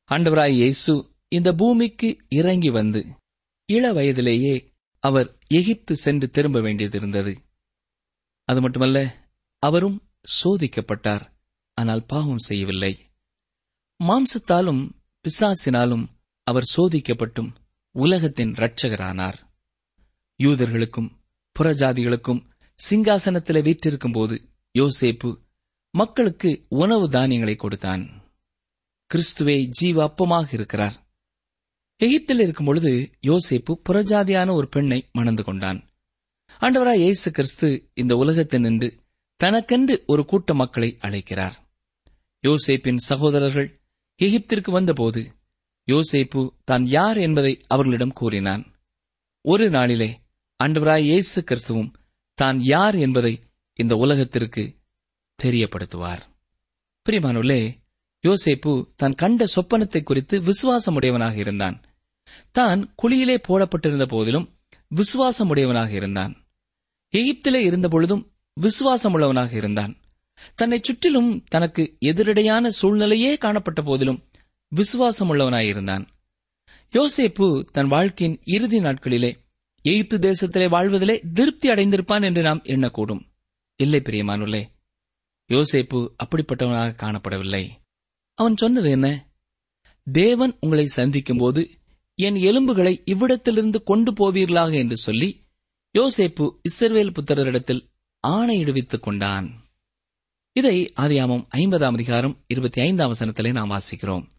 ஆண்டவராய் 0.09 0.55
இயேசு 0.61 0.93
இந்த 1.27 1.49
பூமிக்கு 1.53 2.09
இறங்கி 2.29 2.69
வந்து 2.69 3.01
இள 3.69 3.93
வயதிலேயே 3.93 4.55
அவர் 5.03 5.29
எகிப்து 5.47 5.95
சென்று 5.95 6.27
திரும்ப 6.29 6.59
வேண்டியதிருந்தது 6.59 7.33
அது 8.47 8.61
மட்டுமல்ல 8.61 8.99
அவரும் 9.63 9.97
சோதிக்கப்பட்டார் 10.37 11.25
ஆனால் 11.77 12.03
பாவம் 12.05 12.45
செய்யவில்லை. 12.47 12.93
மாம்சத்தாலும் 13.99 14.83
பிசாசினாலும் 15.25 16.05
அவர் 16.47 16.71
சோதிக்கப்பட்டும். 16.75 17.51
உலகத்தின் 18.03 18.51
இரட்சகரானார். 18.51 19.37
யூதர்களுக்கும் 20.43 21.09
புறஜாதிகளுக்கும் 21.59 22.41
சிங்காசனத்தில் 22.89 23.63
வீற்றிருக்கும் 23.63 24.11
போது 24.11 24.35
யோசேப்பு 24.79 25.29
மக்களுக்கு 25.89 26.65
உணவு 26.69 27.09
தானியங்களை 27.09 27.55
கொடுத்தான். 27.55 28.03
கிறிஸ்துவே 29.11 29.65
ஜீவ 29.65 29.97
அப்பமாக 30.07 30.53
இருக்கிறார். 30.53 30.97
எகிப்தில் 31.95 32.39
இருக்கும் 32.39 32.65
பொழுது 32.65 33.11
யோசேப்பு 33.21 33.73
புறஜாதியான 33.89 34.53
ஒரு 34.53 34.67
பெண்ணை 34.67 35.09
மணந்து 35.11 35.43
கொண்டான். 35.43 35.79
ஆண்டவராய் 36.59 37.03
இயேசு 37.05 37.31
கிறிஸ்து 37.31 37.89
இந்த 37.93 38.15
உலகத்தில் 38.15 38.61
நின்று 38.61 38.89
தனக்கென்று 39.35 40.03
ஒரு 40.05 40.25
கூட்ட 40.25 40.53
மக்களை 40.53 40.97
அழைக்கிறார். 40.99 41.57
யோசேப்பின் 42.43 43.01
சகோதரர்கள் 43.09 43.81
எகிப்திற்கு 44.19 44.71
வந்தபோது 44.71 45.36
யோசேப்பு 45.87 46.41
தான் 46.63 46.85
யார் 46.85 47.17
என்பதை 47.17 47.59
அவர்களிடம் 47.67 48.11
கூறினான். 48.11 48.63
ஒரு 49.41 49.69
நாளிலே 49.69 50.09
அண்டவராய் 50.63 51.03
இயேசு 51.03 51.43
கிறிஸ்துவும் 51.49 51.91
தான் 52.33 52.59
யார் 52.59 52.95
என்பதை 52.95 53.33
இந்த 53.73 53.95
உலகத்திற்கு 53.95 54.63
தெரியப்படுத்துவார். 55.43 56.23
பிரிமானுள்ளே 57.05 57.61
யோசேப்பு 58.23 58.71
தான் 58.95 59.15
கண்ட 59.15 59.45
சொப்பனத்தை 59.55 60.03
குறித்து 60.03 60.41
விசுவாசமுடையவனாக 60.41 61.35
இருந்தான். 61.35 61.77
தான் 62.51 62.93
குழியிலே 63.01 63.37
போடப்பட்டிருந்த 63.47 64.05
போதிலும் 64.05 64.49
விசுவாசமுடையவனாக 64.95 65.91
இருந்தான். 65.91 66.33
எகிப்திலே 67.13 67.61
இருந்த 67.65 67.87
பொழுதும் 67.87 68.23
விசுவாசமுள்ளவனாக 68.57 69.53
இருந்தான். 69.53 69.93
தன்னை 70.55 70.79
சுற்றிலும் 70.81 71.43
தனக்கு 71.49 71.97
எதிரடையான 71.99 72.67
சூழ்நிலையே 72.67 73.37
காணப்பட்ட 73.37 73.81
போதிலும் 73.81 74.19
விசுவாசமுள்ளவனாயிருந்தான். 74.75 76.07
யோசேப்பு 76.91 77.63
தன் 77.63 77.87
வாழ்க்கையின் 77.87 78.41
இறுதி 78.43 78.79
நாட்களிலே 78.79 79.37
எகிப்து 79.81 80.17
தேசத்திலே 80.17 80.69
வாழ்வதிலே 80.69 81.23
திருப்தி 81.33 81.69
அடைந்திருப்பான் 81.69 82.23
என்று 82.23 82.41
நாம் 82.41 82.61
எண்ணக்கூடும். 82.63 83.21
இல்லை 83.75 83.99
பிரியமானுள்ளே 83.99 84.65
யோசேப்பு 85.51 86.13
அப்படிப்பட்டவனாக 86.23 86.95
காணப்படவில்லை. 86.95 87.67
அவன் 88.33 88.55
சொன்னது 88.55 88.91
என்ன? 88.91 89.29
தேவன் 90.11 90.57
உங்களை 90.59 90.85
சந்திக்கும் 90.85 91.37
போது 91.37 91.69
என் 92.15 92.35
எலும்புகளை 92.35 93.01
இவ்விடத்திலிருந்து 93.05 93.83
கொண்டு 93.83 94.11
போவீர்களாக 94.13 94.73
என்று 94.73 94.97
சொல்லி 94.97 95.47
யோசேப்பு 95.99 96.59
இஸ்ரவேல் 96.69 97.13
புத்திரரிடத்தில் 97.13 97.89
ஆணையிடுவித்துக் 98.27 98.99
கொண்டான். 98.99 99.65
இதை 100.51 100.93
ஆதியாமம் 100.95 101.47
ஐம்பதாம் 101.55 101.93
அதிகாரம் 101.93 102.43
இருபத்தி 102.47 102.81
ஐந்தாம் 102.81 103.13
வசனத்திலே 103.13 103.51
நாம் 103.51 103.71
வாசிக்கிறோம். 103.71 104.29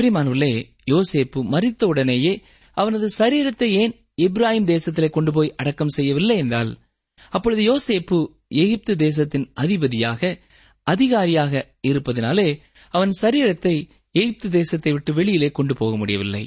பிரிமானுள்ளே 0.00 0.52
யோசேப்பு 0.90 1.40
மறித்த 1.52 1.84
உடனேயே 1.84 2.34
அவனது 2.76 3.06
சரீரத்தை 3.18 3.68
ஏன் 3.82 3.94
இப்ராஹிம் 4.22 4.68
தேசத்திலே 4.72 5.08
கொண்டு 5.10 5.32
போய் 5.32 5.54
அடக்கம் 5.56 5.94
செய்யவில்லை 5.96 6.36
என்றால் 6.36 6.70
அப்பொழுது 7.32 7.62
யோசேப்பு 7.62 8.18
எகிப்து 8.54 8.92
தேசத்தின் 8.96 9.46
அதிபதியாக 9.54 10.30
அதிகாரியாக 10.86 11.62
இருப்பதினாலே 11.86 12.48
அவன் 12.94 13.12
சரீரத்தை 13.22 13.74
எகிப்து 14.14 14.48
தேசத்தை 14.50 14.92
விட்டு 14.92 15.12
வெளியிலே 15.12 15.48
கொண்டு 15.50 15.74
போக 15.74 15.92
முடியவில்லை. 15.96 16.44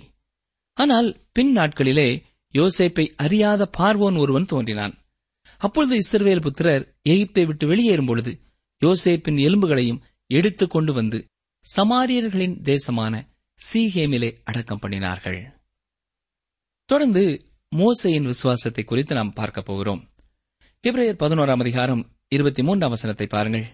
ஆனால் 0.78 1.10
பின் 1.34 1.52
நாட்களிலே 1.58 2.10
யோசேப்பை 2.54 3.06
அறியாத 3.16 3.70
பார்வோன் 3.78 4.18
ஒருவன் 4.18 4.46
தோன்றினான். 4.46 4.94
அப்பொழுது 5.62 5.96
இஸ்ரவேல் 5.98 6.42
புத்திரர் 6.42 6.84
எகிப்தை 7.10 7.44
விட்டு 7.46 7.68
வெளியேறும் 7.68 8.06
பொழுது 8.06 8.32
யோசேப்பின் 8.82 9.38
எலும்புகளையும் 9.38 10.02
எடுத்து 10.30 10.68
கொண்டு 10.68 10.94
வந்து 10.94 11.20
சமாரியர்களின் 11.66 12.58
தேசமான 12.62 13.14
சீஹேமிலே 13.72 14.38
அடக்கம் 14.44 14.80
பண்ணினார்கள். 14.82 15.62
தொடர்ந்து 16.86 17.46
மோசையின் 17.72 18.24
விசுவாசத்தை 18.24 18.84
குறித்து 18.84 19.16
நாம் 19.16 19.34
பார்க்க 19.34 19.62
போகிறோம். 19.62 20.14
பிப்ரவரி 20.80 21.16
பதினோராம் 21.18 21.60
அதிகாரம் 21.60 22.18
இருபத்தி 22.28 22.64
மூன்றாம் 22.64 22.90
வசனத்தை 22.90 23.28
பாருங்கள். 23.28 23.66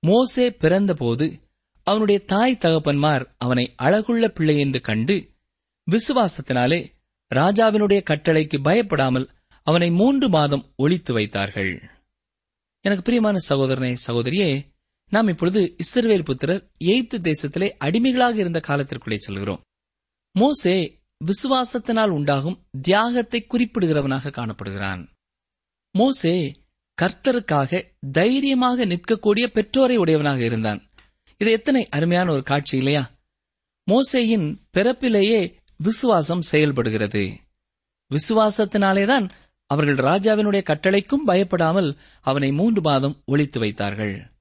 மோசே 0.00 0.50
பிறந்தபோது 0.50 1.42
அவனுடைய 1.82 2.20
தாய் 2.24 2.58
தகப்பன்மார் 2.60 3.34
அவனை 3.38 3.74
அழகுள்ள 3.78 4.28
பிள்ளை 4.28 4.58
என்று 4.58 4.80
கண்டு 4.80 5.34
விசுவாசத்தினாலே 5.90 6.92
ராஜாவினுடைய 7.34 8.02
கட்டளைக்கு 8.10 8.62
பயப்படாமல் 8.62 9.30
அவனை 9.62 9.90
மூன்று 9.90 10.28
மாதம் 10.28 10.72
ஒழித்து 10.76 11.12
வைத்தார்கள். 11.12 11.82
எனக்கு 12.80 13.02
பிரியமான 13.02 13.38
சகோதரனே 13.48 13.96
சகோதரியே 14.06 14.75
நாம் 15.10 15.28
இப்பொழுது 15.28 15.76
இஸ்ரவேல் 15.84 16.24
புத்திரர் 16.24 16.70
எய்த்து 16.78 17.18
தேசத்திலே 17.18 17.70
அடிமைகளாக 17.78 18.36
இருந்த 18.36 18.60
காலத்திற்குள்ளே 18.66 19.14
செல்கிறோம். 19.14 19.62
மோசே 20.32 21.00
விசுவாசத்தினால் 21.24 22.08
உண்டாகும் 22.08 22.66
தியாகத்தை 22.80 23.46
குறிப்பிடுகிறவனாக 23.48 24.30
காணப்படுகிறான். 24.30 25.08
மோசே 25.90 26.56
கர்த்தருக்காக 27.02 27.84
தைரியமாக 28.12 28.86
நிற்கக்கூடிய 28.86 29.46
பெற்றோரை 29.46 29.96
உடையவனாக 29.96 30.44
இருந்தான். 30.44 30.90
இது 31.38 31.50
எத்தனை 31.50 31.88
அருமையான 31.88 32.32
ஒரு 32.32 32.42
காட்சி 32.42 32.76
இல்லையா? 32.76 33.10
மோசேயின் 33.90 34.56
பிறப்பிலேயே 34.76 35.54
விசுவாசம் 35.76 36.42
செயல்படுகிறது. 36.42 37.38
விசுவாசத்தினாலேதான் 38.10 39.30
அவர்கள் 39.66 39.94
ராஜாவினுடைய 39.94 40.62
கட்டளைக்கும் 40.62 41.24
பயப்படாமல் 41.24 41.96
அவனை 42.20 42.52
மூன்று 42.52 42.80
மாதம் 42.80 43.22
ஒழித்து 43.24 43.60
வைத்தார்கள். 43.60 44.35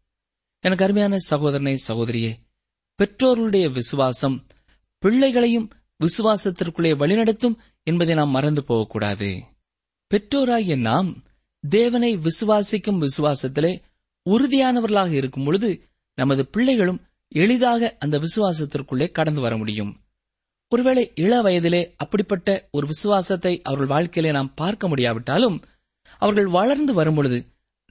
எனக்கு 0.65 0.83
அருமையான 0.83 1.17
சகோதரனே 1.29 1.73
சகோதரியே 1.87 2.31
பெற்றோர்களுடைய 2.99 3.65
விசுவாசம் 3.71 4.35
பிள்ளைகளையும் 5.03 5.67
விசுவாசத்திற்குள்ளே 5.99 6.91
வழிநடத்தும் 7.01 7.57
என்பதை 7.83 8.15
நாம் 8.15 8.29
மறந்து 8.29 8.63
போகக்கூடாது. 8.63 9.29
பெற்றோராகிய 10.11 10.75
நாம் 10.79 11.09
தேவனை 11.63 12.17
விசுவாசிக்கும் 12.17 13.01
விசுவாசத்திலே 13.01 13.73
உறுதியானவர்களாக 14.25 15.11
இருக்கும் 15.11 15.43
பொழுது 15.43 15.69
நமது 16.17 16.43
பிள்ளைகளும் 16.45 16.99
எளிதாக 17.27 17.95
அந்த 17.99 18.15
விசுவாசத்திற்குள்ளே 18.19 19.11
கடந்து 19.11 19.41
வர 19.41 19.57
முடியும். 19.57 19.91
ஒருவேளை 20.71 21.11
இள 21.15 21.41
வயதிலே 21.41 21.81
அப்படிப்பட்ட 21.95 22.67
ஒரு 22.71 22.87
விசுவாசத்தை 22.87 23.61
அவர்கள் 23.61 23.87
வாழ்க்கையிலே 23.87 24.31
நாம் 24.33 24.53
பார்க்க 24.53 24.87
முடியாவிட்டாலும் 24.87 25.57
அவர்கள் 26.21 26.45
வளர்ந்து 26.45 26.93
வரும்பொழுது 26.93 27.39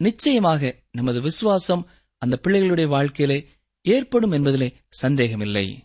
நிச்சயமாக 0.00 0.72
நமது 0.90 1.20
விசுவாசம் 1.20 1.84
அந்த 2.24 2.40
பிள்ளைகளுடைய 2.42 2.86
வாழ்க்கையிலே 2.86 3.48
ஏற்படும் 3.82 4.32
என்பதிலே 4.32 4.74
சந்தேகமில்லை. 4.88 5.84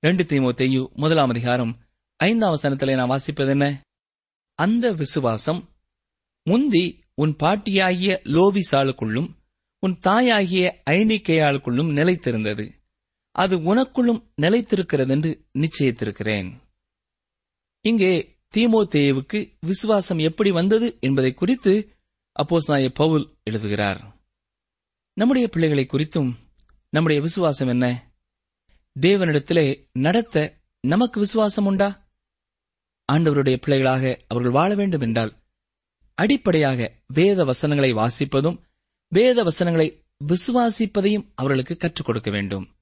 ரெண்டு 0.00 0.24
தீமோத்தேயு 0.24 0.92
முதலாம் 0.92 1.28
அதிகாரம் 1.28 1.78
ஐந்தாம் 2.16 2.54
வசனத்திலே 2.54 2.94
நான் 2.94 3.10
வாசிப்பது 3.10 3.48
என்ன? 3.48 3.84
அந்த 4.54 4.92
விசுவாசம் 4.92 5.68
முந்தி 6.42 7.04
உன் 7.14 7.36
பாட்டியாகிய 7.36 8.20
லோவிசாளுக்குள்ளும் 8.24 9.28
உன் 9.78 9.98
தாயாகிய 9.98 10.82
ஐனிக்கையாளுக்குள்ளும் 10.90 11.92
நிலைத்திருந்தது. 11.92 12.70
அது 13.30 13.58
உனக்குள்ளும் 13.58 14.32
நிலைத்திருக்கிறது 14.42 15.08
என்று 15.08 15.44
நிச்சயித்திருக்கிறேன். 15.58 16.52
இங்கே 17.80 18.38
தீமோத்தேயுவுக்கு 18.56 19.58
விசுவாசம் 19.60 20.18
எப்படி 20.18 20.50
வந்தது 20.50 20.96
என்பதை 21.00 21.34
குறித்து 21.34 21.96
அப்போஸ் 22.42 22.66
நாய 22.66 22.90
பவுல் 22.90 23.36
எழுதுகிறார். 23.42 24.09
நம்முடைய 25.20 25.48
பிள்ளைகளை 25.48 25.86
குறித்தும் 25.86 26.34
நம்முடைய 26.88 27.22
விசுவாசம் 27.22 27.68
என்ன? 27.68 28.12
தேவனிடத்திலே 29.00 29.88
நடத்த 29.92 30.56
நமக்கு 30.80 31.20
விசுவாசம் 31.20 31.66
உண்டா? 31.66 32.08
ஆண்டவருடைய 33.12 33.56
பிள்ளைகளாக 33.56 34.20
அவர்கள் 34.26 34.52
வாழ 34.52 34.74
வேண்டும் 34.74 35.00
என்றால் 35.00 35.32
அடிப்படையாக 36.14 36.92
வேத 37.06 37.44
வசனங்களை 37.44 37.94
வாசிப்பதும் 37.94 38.60
வேத 39.08 39.42
வசனங்களை 39.42 40.02
விசுவாசிப்பதையும் 40.26 41.30
அவர்களுக்கு 41.34 41.76
கற்றுக் 41.76 42.06
கொடுக்க 42.06 42.30
வேண்டும். 42.30 42.76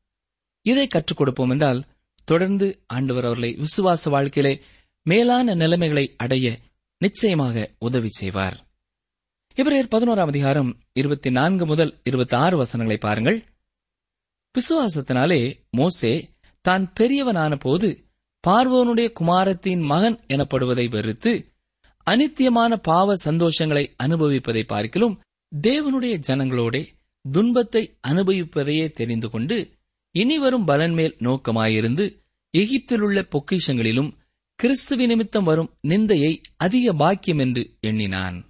இதை 0.62 0.87
கற்றுக் 0.87 1.16
கொடுப்போம் 1.16 1.51
என்றால் 1.51 1.85
தொடர்ந்து 2.24 2.85
ஆண்டவர் 2.87 3.24
அவர்களை 3.24 3.57
விசுவாச 3.57 4.11
வாழ்க்கையிலே 4.11 4.62
மேலான 5.03 5.55
நிலைமைகளை 5.55 6.14
அடைய 6.16 6.59
நிச்சயமாக 6.98 7.74
உதவி 7.79 8.09
செய்வார். 8.09 8.67
இவரையர் 9.59 9.90
பதினோராம் 9.90 10.27
அதிகாரம் 10.27 10.77
இருபத்தி 10.92 11.31
நான்கு 11.31 11.66
முதல் 11.66 12.01
இருபத்தி 12.05 12.37
ஆறு 12.37 12.57
வசனங்களை 12.57 12.99
பாருங்கள். 12.99 13.44
விசுவாசத்தினாலே 14.55 15.61
மோசே 15.71 16.31
தான் 16.61 16.92
பெரியவனான 17.01 17.57
போது 17.57 18.05
பார்வோனுடைய 18.47 19.12
குமாரத்தின் 19.12 19.81
மகன் 19.81 20.21
எனப்படுவதை 20.29 20.90
வெறுத்து 20.90 21.53
அனித்தியமான 22.11 22.77
பாவ 22.77 23.14
சந்தோஷங்களை 23.25 23.94
அனுபவிப்பதை 24.03 24.66
பார்க்கிலும் 24.66 25.21
தேவனுடைய 25.61 26.21
ஜனங்களோடே 26.27 26.88
துன்பத்தை 27.23 27.99
அனுபவிப்பதையே 28.09 28.92
தெரிந்து 28.92 29.31
கொண்டு 29.31 29.71
இனிவரும் 30.11 30.66
பலன்மேல் 30.66 31.16
நோக்கமாயிருந்து 31.18 32.16
எகிப்திலுள்ள 32.51 33.29
பொக்கிஷங்களிலும் 33.31 34.12
கிறிஸ்துவ 34.57 35.07
நிமித்தம் 35.07 35.44
வரும் 35.44 35.77
நிந்தையை 35.88 36.42
அதிக 36.57 36.92
பாக்கியம் 36.92 37.38
என்று 37.38 37.77
எண்ணினான். 37.81 38.47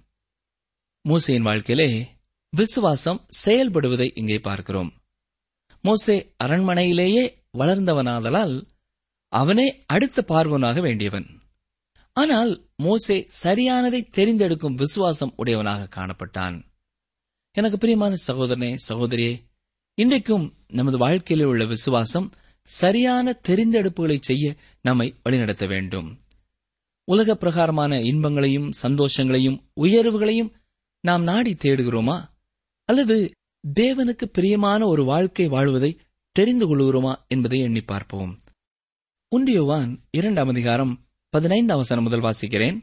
மூசையின் 1.05 1.41
வாழ்க்கையிலே 1.41 1.89
விசுவாசம் 2.53 3.19
செயல்படுவதை 3.45 4.07
இங்கே 4.13 4.39
பார்க்கிறோம். 4.39 4.89
மோசே 5.81 6.35
அரண்மனையிலேயே 6.43 7.23
வளர்ந்தவனாதலால் 7.57 8.55
அவனே 9.33 9.67
அடுத்த 9.85 10.25
பார்வனாக 10.27 10.81
வேண்டியவன். 10.81 11.27
ஆனால் 12.13 12.51
மோசே 12.75 13.17
சரியானதை 13.43 14.01
தெரிந்தெடுக்கும் 14.17 14.73
விசுவாசம் 14.73 15.33
உடையவனாக 15.35 15.89
காணப்பட்டான். 15.95 16.57
எனக்கு 17.51 17.77
பிரியமான 17.77 18.15
சகோதரனே 18.27 18.71
சகோதரியே 18.89 19.33
இன்றைக்கும் 19.97 20.45
நமது 20.67 20.97
வாழ்க்கையிலே 20.97 21.45
உள்ள 21.45 21.65
விசுவாசம் 21.65 22.27
சரியான 22.67 23.39
தெரிந்தெடுப்புகளை 23.47 24.17
செய்ய 24.21 24.55
நம்மை 24.81 25.07
வழிநடத்த 25.23 25.65
வேண்டும். 25.65 26.09
உலக 27.07 27.35
பிரகாரமான 27.35 28.01
இன்பங்களையும் 28.01 28.69
சந்தோஷங்களையும் 28.81 29.61
உயர்வுகளையும் 29.81 30.53
நாம் 31.01 31.23
நாடி 31.23 31.51
தேடுகிறோமா? 31.51 32.21
அல்லது 32.85 33.31
தேவனுக்கு 33.79 34.25
பிரியமான 34.25 34.87
ஒரு 34.87 35.05
வாழ்க்கை 35.05 35.47
வாழ்வதை 35.47 35.97
தெரிந்து 36.31 36.65
கொள்கிறோமா 36.67 37.15
என்பதை 37.27 37.59
எண்ணி 37.59 37.81
பார்ப்போம். 37.81 38.37
உண்டியோவான் 39.29 39.99
இரண்டாம் 40.11 40.47
அதிகாரம் 40.47 41.05
பதினைந்தாம் 41.29 41.77
வசனம் 41.77 42.03
முதல் 42.03 42.21
வாசிக்கிறேன். 42.21 42.81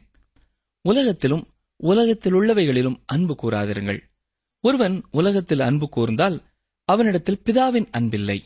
உலகத்திலும் 0.81 1.47
உலகத்தில் 1.75 2.33
உள்ளவைகளிலும் 2.33 3.01
அன்பு 3.05 3.35
கூறாதிருங்கள். 3.41 4.01
ஒருவன் 4.59 5.05
உலகத்தில் 5.11 5.59
அன்பு 5.59 5.89
கூர்ந்தால் 5.95 6.43
அவனிடத்தில் 6.85 7.41
பிதாவின் 7.45 7.87
அன்பில்லை. 7.97 8.43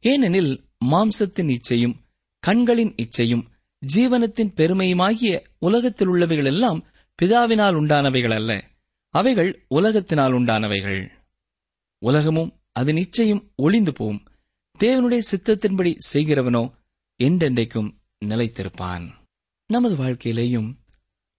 ஏனெனில் 0.00 0.64
மாம்சத்தின் 0.84 1.56
இச்சையும் 1.56 1.94
கண்களின் 2.38 2.94
இச்சையும் 2.94 3.44
ஜீவனத்தின் 3.96 4.54
பெருமையுமாகிய 4.54 5.42
உலகத்தில் 5.58 6.08
உள்ளவைகள் 6.08 6.44
எல்லாம் 6.44 6.84
பிதாவினால் 7.22 7.74
உண்டானவைகள் 7.74 8.34
அல்ல 8.34 8.70
அவைகள் 9.14 9.66
உலகத்தினால் 9.70 10.32
உண்டானவைகள். 10.32 11.10
உலகமும் 11.98 12.60
அது 12.72 12.92
நிச்சயம் 12.92 13.52
ஒளிந்து 13.56 13.92
போம். 13.92 14.26
தேவனுடைய 14.78 15.22
சித்தத்தின்படி 15.30 15.96
செய்கிறவனோ 16.12 16.72
என்றென்றைக்கும் 17.18 17.90
நிலைத்திருப்பான். 18.24 19.12
நமது 19.66 19.96
வாழ்க்கையிலேயும் 19.96 20.76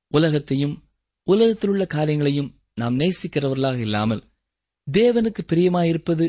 உலகத்தையும் 0.08 0.84
உலகத்திலுள்ள 1.24 1.86
காரியங்களையும் 1.86 2.60
நாம் 2.74 3.00
நேசிக்கிறவர்களாக 3.00 3.80
இல்லாமல் 3.80 4.24
தேவனுக்கு 4.92 5.42
பிரியமாயிருப்பது 5.48 6.26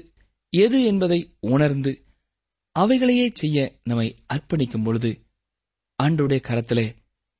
எது 0.49 0.85
என்பதை 0.85 1.37
உணர்ந்து 1.41 2.05
அவைகளையே 2.73 3.31
செய்ய 3.33 3.79
நம்மை 3.83 4.17
அர்ப்பணிக்கும் 4.33 4.85
பொழுது 4.85 5.11
ஆண்டுடைய 6.03 6.41
கரத்திலே 6.49 6.95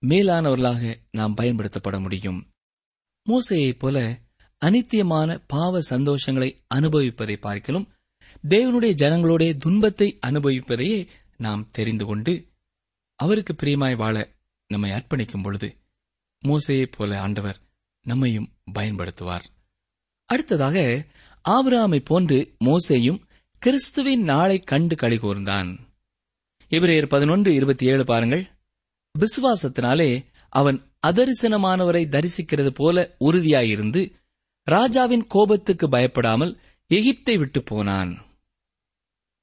மேலானவர்களாக 0.07 0.97
நாம் 1.11 1.35
பயன்படுத்தப்பட 1.35 2.01
முடியும். 2.01 2.54
மூசையைப் 3.29 3.79
போல 3.79 4.21
அனித்தியமான 4.65 5.45
பாவ 5.47 5.81
சந்தோஷங்களை 5.91 6.65
அனுபவிப்பதை 6.75 7.37
பார்க்கலும் 7.37 7.89
தேவனுடைய 8.49 8.93
ஜனங்களோட 8.93 9.57
துன்பத்தை 9.57 10.19
அனுபவிப்பதையே 10.27 11.07
நாம் 11.37 11.69
தெரிந்து 11.71 12.05
கொண்டு 12.05 12.49
அவருக்கு 13.15 13.55
பிரியமாய் 13.55 13.97
வாழ 13.97 14.35
நம்மை 14.67 14.91
அர்ப்பணிக்கும் 14.91 15.43
பொழுது 15.43 15.77
மூசையைப் 16.45 16.93
போல 16.97 17.21
ஆண்டவர் 17.21 17.59
நம்மையும் 18.03 18.53
பயன்படுத்துவார். 18.73 19.45
அடுத்ததாக 20.25 21.07
ஆபிராமை 21.49 22.01
போன்று 22.05 22.57
மோசேயும் 22.65 23.23
கிறிஸ்துவின் 23.59 24.23
நாளை 24.23 24.59
கண்டு 24.59 24.97
களி 24.97 25.17
கூர்ந்தான். 25.17 25.79
இவரையர் 26.71 27.09
பதினொன்று 27.09 27.55
இருபத்தி 27.55 27.87
ஏழு 27.87 28.05
பாருங்கள். 28.05 28.47
விசுவாசத்தினாலே 29.19 30.25
அவன் 30.49 30.94
அதரிசனமானவரை 31.09 32.05
தரிசிக்கிறது 32.09 32.69
போல 32.69 33.17
உறுதியாயிருந்து 33.21 34.03
ராஜாவின் 34.67 35.27
கோபத்துக்கு 35.27 35.89
பயப்படாமல் 35.89 36.59
எகிப்தை 36.91 37.39
விட்டு 37.39 37.63
போனான். 37.63 38.13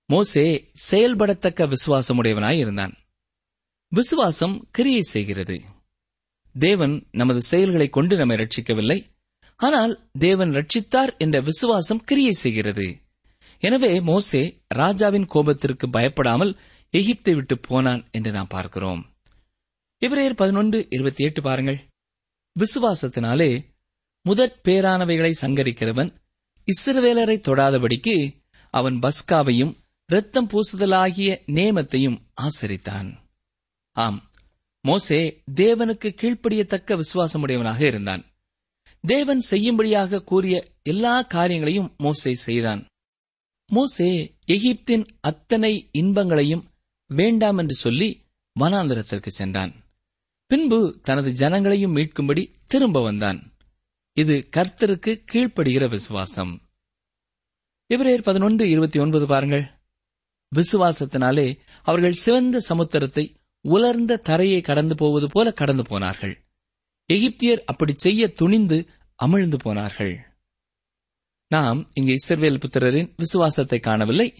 மோசே 0.06 0.45
செயல்படத்தக்க 0.91 1.67
விசுவாசமுடையவனாய் 1.74 2.58
இருந்தான். 2.58 2.93
விசுவாசம் 3.88 4.67
கிரியை 4.71 5.02
செய்கிறது. 5.02 5.58
தேவன் 6.56 6.95
நமது 7.12 7.41
செயல்களை 7.41 7.89
கொண்டு 7.89 8.17
நம்மை 8.17 8.38
ரட்சிக்கவில்லை 8.38 9.00
ஆனால் 9.56 9.93
தேவன் 10.19 10.52
ரட்சித்தார் 10.52 11.12
என்ற 11.17 11.39
விசுவாசம் 11.41 12.04
கிரியை 12.04 12.32
செய்கிறது. 12.32 12.88
எனவே 13.58 14.02
மோசே 14.02 14.43
ராஜாவின் 14.67 15.28
கோபத்திற்கு 15.34 15.88
பயப்படாமல் 15.91 16.54
எகிப்தை 16.93 17.34
விட்டு 17.36 17.60
போனான் 17.60 18.02
என்று 18.12 18.32
நாம் 18.32 18.47
பார்க்கிறோம். 18.47 19.02
இவரையர் 20.06 20.34
பதினொன்று 20.34 20.88
இருபத்தி 20.90 21.24
எட்டு 21.24 21.42
பாருங்கள். 21.42 21.80
விசுவாசத்தினாலே 22.60 23.66
முதற் 24.22 24.60
பேரானவைகளை 24.64 25.34
சங்கரிக்கிறவன் 25.42 26.10
இஸ்ரவேலரை 26.68 27.36
தொடாதபடிக்கு 27.42 28.36
அவன் 28.70 29.00
பஸ்காவையும் 29.00 29.76
இரத்தம் 30.08 30.50
பூசுதலாகிய 30.50 31.42
நேமத்தையும் 31.48 32.18
ஆசரித்தான். 32.42 33.14
ஆம் 33.92 34.32
மோசே 34.82 35.44
தேவனுக்கு 35.56 36.14
கீழ்ப்படியத்தக்க 36.16 37.02
விசுவாசமுடையவனாக 37.02 37.82
இருந்தான். 37.82 38.26
தேவன் 39.02 39.40
செய்யும்படியாக 39.40 40.24
கூறிய 40.24 40.66
எல்லா 40.84 41.22
காரியங்களையும் 41.22 41.96
மோசே 41.98 42.34
செய்தான். 42.34 42.86
மோசே 43.68 44.38
எகிப்தின் 44.48 45.08
அத்தனை 45.20 45.90
இன்பங்களையும் 45.92 46.66
வேண்டாம் 47.08 47.58
என்று 47.58 47.76
சொல்லி 47.76 48.26
வனாந்தரத்திற்கு 48.60 49.28
சென்றான். 49.28 49.81
பின்பு 50.52 51.00
தனது 51.04 51.32
ஜனங்களையும் 51.32 51.94
மீட்கும்படி 51.96 52.54
திரும்ப 52.68 53.02
வந்தான். 53.02 53.54
இது 54.14 54.50
கர்த்தருக்கு 54.58 55.24
கீழ்ப்படுகிற 55.32 55.90
விசுவாசம். 55.90 56.62
இவரேர் 57.94 58.22
பதினொன்று 58.22 58.70
இருபத்தி 58.70 59.00
ஒன்பது 59.00 59.28
பாருங்கள். 59.28 59.66
விசுவாசத்தினாலே 60.56 61.60
அவர்கள் 61.84 62.12
சிவந்த 62.12 62.62
சமுத்திரத்தை 62.70 63.36
உலர்ந்த 63.62 64.18
தரையை 64.18 64.62
கடந்து 64.62 64.96
போவது 64.96 65.28
போல 65.30 65.52
கடந்து 65.52 65.84
போனார்கள். 65.84 66.46
எகிப்தியர் 67.14 67.64
அப்படி 67.66 67.94
செய்ய 67.98 68.32
துணிந்து 68.32 68.90
அமிழ்ந்து 69.26 69.56
போனார்கள். 69.56 70.20
நாம் 71.48 71.92
இங்கு 71.94 72.12
இஸ்ரவேல் 72.12 72.60
புத்திரரின் 72.60 73.14
விசுவாசத்தை 73.18 73.80
காணவில்லை. 73.80 74.36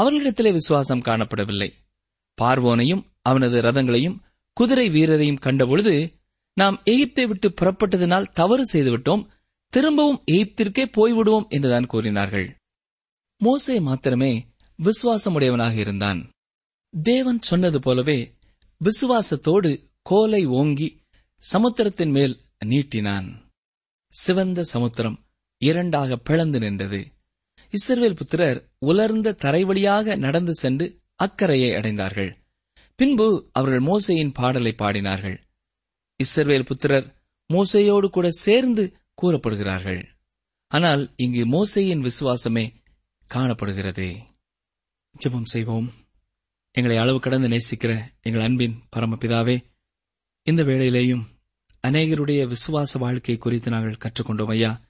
அவர்களிடத்திலே 0.00 0.52
விசுவாசம் 0.52 1.02
காணப்படவில்லை. 1.02 1.72
பார்வோனையும் 2.42 3.04
அவனது 3.22 3.62
ரதங்களையும் 3.62 4.26
குதிரை 4.58 4.88
வீரரையும் 4.88 5.42
கண்டபொழுது 5.42 6.14
நாம் 6.54 6.82
எகிப்தை 6.84 7.24
விட்டு 7.26 7.48
புறப்பட்டதினால் 7.48 8.32
தவறு 8.32 8.64
செய்துவிட்டோம் 8.72 9.28
திரும்பவும் 9.68 10.22
எகிப்திற்கே 10.32 10.84
போய்விடுவோம் 10.96 11.48
என்றுதான் 11.48 11.86
கூறினார்கள். 11.86 12.56
மோசே 13.36 13.80
மாத்திரமே 13.80 14.46
விசுவாசமுடையவனாக 14.78 15.76
இருந்தான். 15.76 16.30
தேவன் 16.90 17.38
சொன்னது 17.40 17.80
போலவே 17.80 18.34
விசுவாசத்தோடு 18.80 19.90
கோலை 20.02 20.46
ஓங்கி 20.46 21.02
சமுத்திரத்தின் 21.52 22.10
மேல் 22.10 22.40
நீட்டினான். 22.64 23.28
சிவந்த 24.06 24.62
சமுத்திரம் 24.62 25.18
இரண்டாக 25.58 26.16
பிளந்து 26.16 26.58
நின்றது. 26.58 27.12
இஸ்ரவேல் 27.72 28.16
புத்திரர் 28.16 28.68
உலர்ந்த 28.78 29.32
தரை 29.32 29.64
வழியாக 29.64 30.16
நடந்து 30.16 30.54
சென்று 30.54 31.00
அக்கறையை 31.14 31.70
அடைந்தார்கள். 31.70 32.37
பின்பு 32.98 33.48
அவர்கள் 33.52 33.80
மோசையின் 33.80 34.32
பாடலை 34.34 34.74
பாடினார்கள். 34.78 35.36
இஸ்ரவேல் 36.24 36.64
புத்திரர் 36.64 37.22
மோசையோடு 37.52 38.08
கூட 38.08 38.30
சேர்ந்து 38.30 38.96
கூறப்படுகிறார்கள். 39.22 40.04
ஆனால் 40.68 41.12
இங்கு 41.16 41.42
மோசையின் 41.46 42.08
விசுவாசமே 42.08 42.74
காணப்படுகிறது. 43.26 44.16
ஜெபம் 45.24 45.44
செய்வோம். 45.44 45.92
எங்களை 46.70 46.96
அளவு 46.98 47.20
கடந்து 47.20 47.48
நேசிக்கிற 47.48 48.00
எங்கள் 48.20 48.42
அன்பின் 48.42 48.82
பரமபிதாவே 48.96 49.64
இந்த 50.42 50.62
வேளையிலேயும் 50.62 51.24
அநேகருடைய 51.86 52.40
விசுவாச 52.46 52.98
வாழ்க்கை 52.98 53.36
குறித்து 53.36 53.70
நாங்கள் 53.70 53.96
கற்றுக்கொண்டோம் 54.04 54.50
ஐயா. 54.50 54.80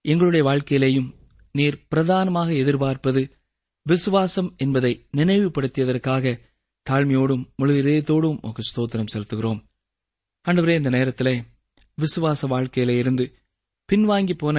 எங்களுடைய 0.00 0.46
வாழ்க்கையிலேயும் 0.46 1.14
நீர் 1.52 1.86
பிரதானமாக 1.88 2.52
எதிர்பார்ப்பது 2.52 3.36
விசுவாசம் 3.82 4.54
என்பதை 4.56 5.06
நினைவுபடுத்தியதற்காக 5.16 6.46
தாழ்மையோடும் 6.88 7.44
முழு 7.56 7.74
இதயத்தோடும் 7.82 8.38
உங்க 8.40 8.62
ஸ்தோத்திரம் 8.68 9.12
செலுத்துகிறோம். 9.12 9.60
ஆண்டவரே 10.46 10.74
இந்த 10.76 10.90
நேரத்திலே 10.90 11.34
விசுவாச 11.98 12.40
வாழ்க்கையில 12.48 12.98
இருந்து 12.98 13.24
பின்வாங்கி 13.88 14.34
போன 14.38 14.56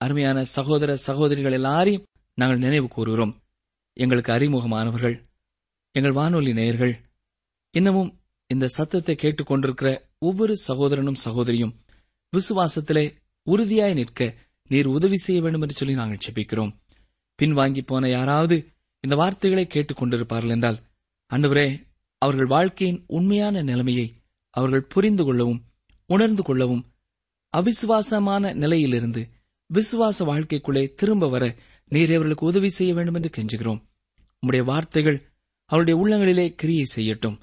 அருமையான 0.00 0.44
சகோதர 0.44 0.96
சகோதரிகள் 0.96 1.52
எல்லாரையும் 1.52 2.06
நாங்கள் 2.38 2.58
நினைவு 2.58 2.88
கூறுகிறோம். 2.88 3.34
எங்களுக்கு 3.96 4.32
அறிமுகமானவர்கள் 4.32 5.16
எங்கள் 5.94 6.12
வானொலி 6.12 6.52
நேயர்கள் 6.52 6.94
இன்னமும் 7.74 8.10
இந்த 8.46 8.66
சத்தத்தை 8.66 9.14
கேட்டுக்கொண்டிருக்கிற 9.14 9.88
ஒவ்வொரு 10.18 10.54
சகோதரனும் 10.68 11.22
சகோதரியும் 11.24 11.74
விசுவாசத்திலே 12.32 13.04
உறுதியாய் 13.46 13.94
நிற்க 13.94 14.34
நீர் 14.70 14.86
உதவி 14.86 15.16
செய்ய 15.16 15.42
வேண்டும் 15.42 15.60
என்று 15.60 15.74
சொல்லி 15.74 15.94
நாங்கள் 15.94 16.24
செபிக்கிறோம் 16.26 16.72
பின்வாங்கி 17.38 17.82
போன 17.86 18.08
யாராவது 18.08 18.56
இந்த 19.04 19.14
வார்த்தைகளை 19.16 19.64
கேட்டுக்கொண்டிருப்பார்கள் 19.66 20.50
என்றால் 20.50 20.78
அன்றுவரே 21.30 21.68
அவர்கள் 22.18 22.46
வாழ்க்கையின் 22.46 23.04
உண்மையான 23.06 23.62
நிலைமையை 23.62 24.06
அவர்கள் 24.50 24.90
புரிந்து 24.92 25.24
கொள்ளவும் 25.24 25.60
உணர்ந்து 26.06 26.42
கொள்ளவும் 26.42 26.82
அவிசுவாசமான 27.54 28.52
நிலையிலிருந்து 28.54 29.22
விசுவாச 29.70 30.18
வாழ்க்கைக்குள்ளே 30.24 30.94
திரும்ப 30.94 31.28
வர 31.28 31.44
நீர் 31.92 32.12
அவர்களுக்கு 32.12 32.46
உதவி 32.46 32.68
செய்ய 32.68 32.94
வேண்டும் 32.94 33.14
என்று 33.14 33.30
கெஞ்சுகிறோம். 33.36 33.80
உம்முடைய 34.42 34.64
வார்த்தைகள் 34.64 35.18
அவருடைய 35.64 36.00
உள்ளங்களிலே 36.00 36.54
கிரியை 36.54 36.86
செய்யட்டும். 36.94 37.40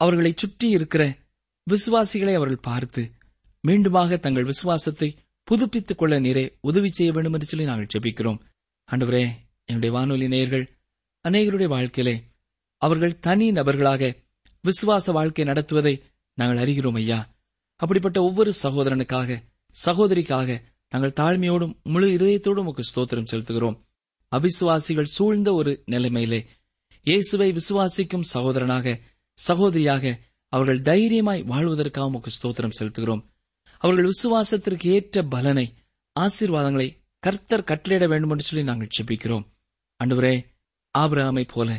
அவர்களை 0.00 0.32
சுற்றி 0.36 0.68
இருக்கிற 0.68 1.02
விசுவாசிகளை 1.66 2.34
அவர்கள் 2.34 2.66
பார்த்து 2.68 3.02
மீண்டுமாக 3.64 4.18
தங்கள் 4.18 4.44
விசுவாசத்தை 4.44 5.08
புதுப்பித்துக் 5.48 5.98
கொள்ள 5.98 6.20
நீரே 6.20 6.44
உதவி 6.60 6.88
செய்ய 6.88 7.12
வேண்டும் 7.12 7.32
என்று 7.32 7.46
சொல்லி 7.46 7.66
நாங்கள் 7.66 7.92
ஜெபிக்கிறோம். 7.94 8.40
அன்றுவரே 8.88 9.24
என்னுடைய 9.64 9.94
வானொலி 9.96 10.28
நேயர்கள் 10.28 10.66
அநேகருடைய 11.24 11.68
வாழ்க்கையிலே 11.68 12.16
அவர்கள் 12.82 13.18
தனி 13.18 13.50
நபர்களாக 13.50 14.12
விசுவாச 14.64 15.12
வாழ்க்கை 15.12 15.44
நடத்துவதை 15.44 16.02
நாங்கள் 16.38 16.62
அறிகிறோம் 16.64 16.94
ஐயா. 16.94 17.36
அப்படிப்பட்ட 17.76 18.22
ஒவ்வொரு 18.22 18.52
சகோதரனுக்காக 18.62 19.38
சகோதரிக்காக 19.84 20.62
நாங்கள் 20.88 21.16
தாழ்மையோடும் 21.20 21.74
முழு 21.82 22.08
இதயத்தோடும் 22.16 22.68
உக்கு 22.70 22.82
ஸ்தோத்திரம் 22.90 23.30
செலுத்துகிறோம். 23.32 23.76
அவிசுவாசிகள் 24.32 25.14
சூழ்ந்த 25.16 25.54
ஒரு 25.54 25.82
நிலைமையிலே 25.86 26.46
இயேசுவை 27.02 27.48
விசுவாசிக்கும் 27.52 28.28
சகோதரனாக 28.34 28.98
சகோதரியாக 29.48 30.14
அவர்கள் 30.52 30.82
தைரியமாய் 30.82 31.42
வாழ்வதற்காக 31.42 32.06
உமக்கு 32.06 32.30
ஸ்தோத்திரம் 32.36 32.76
செலுத்துகிறோம். 32.80 33.22
அவர்கள் 33.78 34.10
விசுவாசத்திற்கு 34.10 34.86
ஏற்ற 34.86 35.22
பலனை 35.22 35.66
ஆசீர்வாதங்களை 36.16 36.88
கர்த்தர் 37.18 37.64
கட்டளையிட 37.64 38.08
வேண்டும் 38.08 38.30
என்று 38.30 38.44
சொல்லி 38.44 38.64
நாங்கள் 38.64 38.94
செபிக்கிறோம் 38.96 39.44
அன்றுவரே 40.00 40.34
ஆபிரகாமை 40.98 41.44
போல 41.52 41.70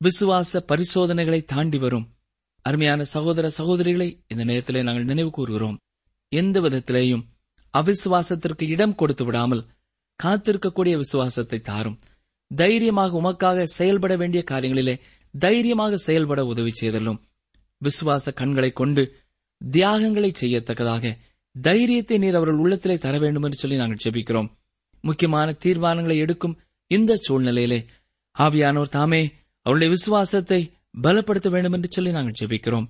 விசுவாச 0.00 0.60
பரிசோதனைகளை 0.60 1.40
தாண்டி 1.44 1.78
வரும். 1.78 2.06
அருமையான 2.64 3.02
சகோதர 3.04 3.46
சகோதரிகளை 3.58 4.08
இந்த 4.28 4.42
நேரத்திலே 4.44 4.82
நாங்கள் 4.82 5.04
நினைவு 5.04 5.30
கூறுகிறோம். 5.30 5.78
எந்த 6.32 6.60
விதத்திலேயும் 6.60 7.24
அவிசுவாசத்திற்கு 7.74 8.64
இடம் 8.74 8.94
கொடுத்து 8.94 9.24
விடாமல் 9.24 9.66
காத்திருக்கக்கூடிய 10.20 10.94
விசுவாசத்தை 10.96 11.58
தாரும். 11.60 11.98
தைரியமாக 12.50 13.20
உமக்காக 13.20 13.62
செயல்பட 13.62 14.16
வேண்டிய 14.16 14.44
காரியங்களிலே 14.50 14.94
தைரியமாக 15.34 15.96
செயல்பட 15.96 16.40
உதவி 16.46 16.70
செய்தலும் 16.70 17.22
விசுவாச 17.82 18.32
கண்களை 18.32 18.70
கொண்டு 18.72 19.02
தியாகங்களை 19.60 20.30
செய்யத்தக்கதாக 20.40 21.14
தைரியத்தை 21.56 22.16
நீர் 22.18 22.34
அவர்கள் 22.34 22.60
உள்ளத்திலே 22.64 22.96
தர 22.98 23.14
வேண்டும் 23.18 23.42
என்று 23.42 23.58
சொல்லி 23.58 23.76
நாங்கள் 23.76 24.02
ஜெபிக்கிறோம். 24.04 24.48
முக்கியமான 25.04 25.48
தீர்மானங்களை 25.64 26.16
எடுக்கும் 26.16 26.58
இந்த 26.90 27.12
சூழ்நிலையிலே 27.26 27.80
ஆவியானோர் 28.36 28.94
தாமே 28.96 29.22
அவருடைய 29.66 29.90
விசுவாசத்தை 29.92 30.60
பலப்படுத்த 31.02 31.48
வேண்டும் 31.50 31.72
என்று 31.72 31.88
சொல்லி 31.90 32.10
நாங்கள் 32.10 32.38
ஜெபிக்கிறோம். 32.40 32.86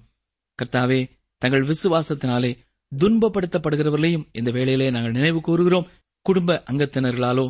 கர்த்தாவே 0.59 1.01
தங்கள் 1.43 1.69
விசுவாசத்தினாலே 1.71 2.51
துன்பப்படுத்தப்படுகிறவர்களையும் 2.93 4.27
இந்த 4.33 4.51
வேளையிலே 4.51 4.89
நாங்கள் 4.91 5.17
நினைவு 5.19 5.41
கூறுகிறோம். 5.41 5.89
குடும்ப 6.27 6.63
அங்கத்தினர்களாலோ 6.71 7.47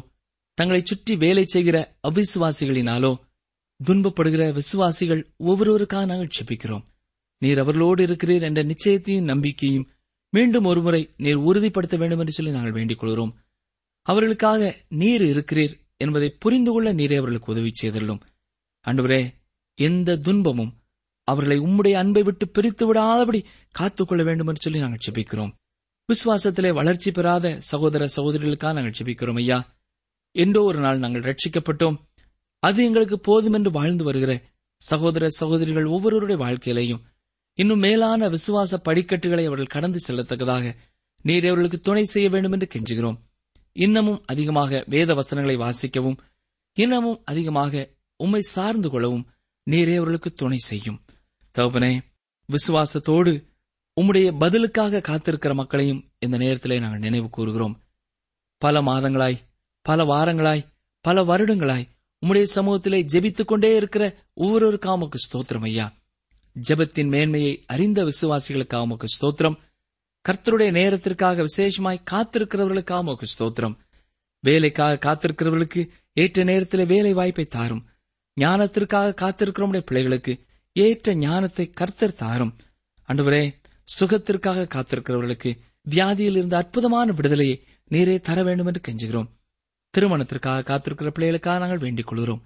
தங்களை 0.58 0.80
சுற்றி 0.84 1.12
வேலை 1.16 1.44
செய்கிற 1.44 1.76
அவிசுவாசிகளினாலோ 2.08 3.12
துன்பப்படுகிற 3.80 4.42
விசுவாசிகள் 4.52 5.22
ஒவ்வொருவருக்காக 5.38 6.04
நாங்கள் 6.06 6.34
செபிக்கிறோம் 6.37 6.84
நீர் 7.42 7.58
அவர்களோடு 7.58 8.02
இருக்கிறீர் 8.06 8.44
என்ற 8.48 8.60
நிச்சயத்தையும் 8.62 9.28
நம்பிக்கையும் 9.30 9.87
மீண்டும் 10.32 10.64
ஒருமுறை 10.64 11.00
நீர் 11.16 11.40
உறுதிப்படுத்த 11.48 11.96
வேண்டும் 11.96 12.18
என்று 12.18 12.32
சொல்லி 12.32 12.52
நாங்கள் 12.52 12.76
வேண்டிக் 12.78 13.00
கொள்கிறோம். 13.00 13.32
அவர்களுக்காக 14.06 14.70
நீர் 15.02 15.24
இருக்கிறீர் 15.32 15.74
என்பதை 15.96 16.28
புரிந்து 16.42 16.70
கொள்ள 16.72 16.88
நீரே 16.92 17.16
அவர்களுக்கு 17.18 17.52
உதவி 17.52 17.70
செய்தள்ளும் 17.82 18.22
அன்றுவரே 18.86 19.34
எந்த 19.74 20.16
துன்பமும் 20.16 20.82
அவர்களை 21.24 21.58
உம்முடைய 21.58 21.92
அன்பை 21.92 22.22
விட்டு 22.22 22.48
பிரித்து 22.48 22.94
விடாதபடி 22.94 23.44
காத்துக்கொள்ள 23.70 24.24
வேண்டும் 24.24 24.46
என்று 24.46 24.60
சொல்லி 24.60 24.78
நாங்கள் 24.78 25.10
செபிக்கிறோம் 25.10 25.52
விசுவாசத்திலே 26.08 26.74
வளர்ச்சி 26.74 27.12
பெறாத 27.12 27.60
சகோதர 27.60 28.08
சகோதரிகளுக்காக 28.16 28.72
நாங்கள் 28.72 28.92
செபிக்கிறோம் 29.02 29.36
ஐயா. 29.36 29.76
என்றோ 30.30 30.62
ஒரு 30.62 30.78
நாள் 30.78 30.98
நாங்கள் 30.98 31.22
ரட்சிக்கப்பட்டோம் 31.22 31.96
அது 32.58 32.84
எங்களுக்கு 32.84 33.20
போதும் 33.20 33.52
என்று 33.52 33.70
வாழ்ந்து 33.70 34.04
வருகிற 34.04 34.42
சகோதர 34.76 35.28
சகோதரிகள் 35.28 35.84
ஒவ்வொருவருடைய 35.84 36.44
வாழ்க்கையிலையும் 36.44 37.00
இன்னும் 37.54 37.78
மேலான 37.78 38.28
விசுவாச 38.28 38.76
படிக்கட்டுகளை 38.76 39.46
அவர்கள் 39.46 39.66
கடந்து 39.66 39.98
செல்லத்தக்கதாக 40.08 40.76
நீர் 41.22 41.44
அவர்களுக்கு 41.44 41.80
துணை 41.80 42.04
செய்ய 42.04 42.28
வேண்டும் 42.28 42.52
என்று 42.52 42.68
கெஞ்சுகிறோம். 42.74 43.18
இன்னமும் 43.72 44.22
அதிகமாக 44.26 44.84
வேத 44.86 45.14
வசனங்களை 45.14 45.60
வாசிக்கவும் 45.60 46.16
இன்னமும் 46.72 47.22
அதிகமாக 47.24 47.93
உம்மை 48.24 48.40
சார்ந்து 48.40 48.88
கொள்ளவும் 48.90 49.26
நீரே 49.70 49.94
அவர்களுக்கு 49.94 50.30
துணை 50.32 50.58
செய்யும். 50.58 51.00
தகப்பனே 51.58 51.92
விசுவாசத்தோடு 52.48 53.32
உம்முடைய 54.00 54.38
பதிலுக்காக 54.38 55.02
காத்திருக்கிற 55.08 55.54
மக்களையும் 55.54 56.02
இந்த 56.18 56.37
நேரத்திலே 56.37 56.78
நாங்கள் 56.78 56.98
நினைவு 56.98 57.28
கூறுகிறோம். 57.30 57.76
பல 58.58 58.82
மாதங்களாய் 58.82 59.38
பல 59.82 60.04
வாரங்களாய் 60.04 60.66
பல 61.00 61.22
வருடங்களாய் 61.24 61.88
உம்முடைய 62.22 62.46
சமூகத்திலே 62.54 63.00
ஜெபித்துக் 63.12 63.44
கொண்டே 63.44 63.76
இருக்கிற 63.76 64.04
ஒவ்வொரு 64.34 64.78
காமுக்கு 64.87 65.18
ஸ்தோத்திரம் 65.24 65.64
ஐயா. 65.64 65.87
ஜெபத்தின் 66.68 67.08
மேன்மையை 67.08 67.64
அறிந்த 67.66 68.04
விசுவாசிகளுக்காக 68.04 68.80
உமக்கு 68.80 69.06
ஸ்தோத்திரம். 69.14 69.56
கர்த்தருடைய 70.28 70.70
நேரத்திற்காக 70.70 71.42
விசேஷமாய் 71.42 72.06
காத்திருக்கிறவர்களுக்காக 72.10 72.98
உமக்கு 72.98 73.26
ஸ்தோத்திரம். 73.38 73.76
வேலைக்காக 74.40 74.98
காத்திருக்கிறவர்களுக்கு 75.06 75.88
ஏற்ற 76.12 76.44
நேரத்தில் 76.44 76.87
வேலை 76.87 77.12
வாய்ப்பை 77.12 77.44
தாரும். 77.46 77.84
ஞானத்திற்காக 78.40 79.14
காத்திருக்கிற 79.14 79.80
பிள்ளைகளுக்கு 79.80 80.44
ஏற்ற 80.72 81.14
ஞானத்தை 81.14 81.70
கர்த்தர் 81.70 82.14
தாரும். 82.14 82.56
அன்றுவரே 83.08 83.54
சுகத்திற்காக 84.00 84.68
காத்திருக்கிறவர்களுக்கு 84.74 85.58
வியாதியில் 85.90 86.36
இருந்த 86.36 86.56
அற்புதமான 86.56 87.12
விடுதலையை 87.12 87.64
நீரே 87.90 88.20
தர 88.20 88.42
வேண்டும் 88.42 88.66
என்று 88.66 88.80
கெஞ்சுகிறோம். 88.80 89.28
திருமணத்திற்காக 89.90 90.62
காத்திருக்கிற 90.62 91.10
பிள்ளைகளுக்காக 91.18 91.58
நாங்கள் 91.58 91.78
வேண்டிக் 91.78 92.06
கொள்கிறோம். 92.06 92.42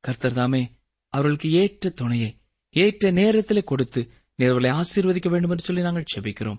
கர்த்தர் 0.00 0.32
தாமே 0.32 0.70
அவர்களுக்கு 1.08 1.50
ஏற்ற 1.50 1.90
துணையை 1.90 2.36
ஏற்ற 2.70 3.10
நேரத்திலே 3.10 3.62
கொடுத்து 3.64 4.10
நீர் 4.34 4.50
ஆசீர்வதிக்க 4.52 5.28
வேண்டும் 5.28 5.50
என்று 5.50 5.64
சொல்லி 5.64 5.82
நாங்கள் 5.82 6.04
செபிக்கிறோம். 6.14 6.58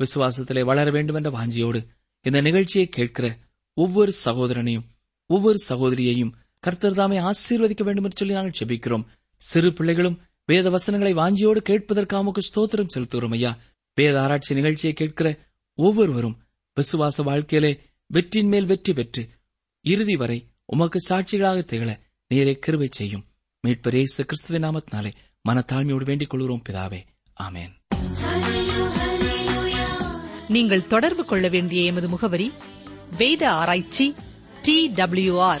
விசுவாசத்திலே 0.00 0.64
வளர 0.64 0.90
வேண்டும் 0.90 1.16
என்ற 1.16 1.30
வாஞ்சியோடு 1.30 1.86
இந்த 2.20 2.40
நிகழ்ச்சியை 2.40 2.88
கேட்கிற 2.88 3.38
ஒவ்வொரு 3.72 4.12
சகோதரனையும் 4.24 4.86
ஒவ்வொரு 5.26 5.58
சகோதரியையும் 5.68 6.32
கர்த்தர் 6.60 6.92
தாமே 6.92 7.18
ஆசீர்வதிக்க 7.18 7.82
வேண்டும் 7.82 8.04
என்று 8.04 8.18
சொல்லி 8.18 8.34
நாங்கள் 8.34 8.58
செபிக்கிறோம் 8.58 9.06
சிறு 9.36 9.72
பிள்ளைகளும் 9.72 10.20
வேத 10.44 10.70
வசனங்களை 10.70 11.14
வாஞ்சியோடு 11.14 11.60
கேட்பதற்காக 11.68 12.40
ஸ்தோத்திரம் 12.40 12.92
செலுத்துகிறோம் 12.94 13.32
ஐயா. 13.32 13.58
வேத 13.94 14.22
ஆராய்ச்சி 14.22 14.54
நிகழ்ச்சியை 14.54 14.94
கேட்கிற 14.94 15.28
ஒவ்வொருவரும் 15.74 16.38
விசுவாச 16.76 17.22
வாழ்க்கையிலே 17.22 17.80
வெற்றியின் 18.06 18.48
மேல் 18.48 18.66
வெற்றி 18.66 18.92
பெற்று 18.92 19.28
இறுதி 19.80 20.16
வரை 20.16 20.52
உமக்கு 20.64 20.98
சாட்சிகளாக 21.08 21.64
திகழ 21.64 21.90
நேரே 22.26 22.58
கிருவை 22.66 22.88
செய்யும். 22.90 23.26
மீட்பர் 23.64 23.94
இயேசு 23.94 24.24
கிறிஸ்துவ 24.24 24.58
நாமத்தினாலே 24.58 25.12
மனத்தாழ்மையோடு 25.48 26.04
வேண்டிக் 26.04 26.30
கொள்கிறோம் 26.30 26.62
பிதாவே. 26.68 27.00
ஆமேன். 27.40 27.72
நீங்கள் 30.48 30.86
தொடர்பு 30.86 31.24
கொள்ள 31.24 31.48
வேண்டிய 31.48 31.82
எமது 31.82 32.08
முகவரி 32.08 32.52
வேத 33.16 33.50
ஆராய்ச்சி 33.50 34.14
D 34.62 34.88
W 34.88 35.40
R 35.40 35.60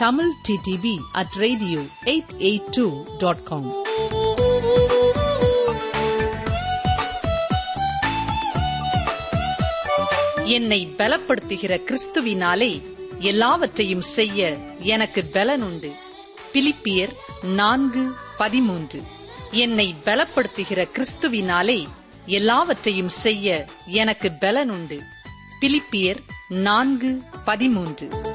Tamil 0.00 0.30
TTV 0.48 0.98
at 1.12 1.32
radio 1.36 1.80
eight 2.04 2.26
eight 2.38 2.64
two 2.70 3.04
dot 3.18 3.42
com 3.42 3.72
என்னை 10.44 10.94
பலப்படுத்துகிற 10.96 11.80
கிறிஸ்துவினாலே 11.84 12.82
எல்லாவற்றையும் 13.18 14.00
செய்ய 14.00 14.56
எனக்கு 14.78 15.24
பலனுண்டு. 15.32 15.92
பிலிப்பியர் 16.52 17.12
நான்கு 17.42 18.14
பதிமூன்று. 18.38 19.02
என்னை 19.50 19.94
பலப்படுத்துகிற 20.04 20.88
கிறிஸ்துவினாலே 20.92 21.86
எல்லாவற்றையும் 22.26 23.08
செய்ய 23.08 23.64
எனக்கு 23.86 24.32
பலனுண்டு. 24.40 25.00
பிலிப்பியர் 25.60 26.18
நான்கு 26.48 27.22
பதிமூன்று. 27.44 28.29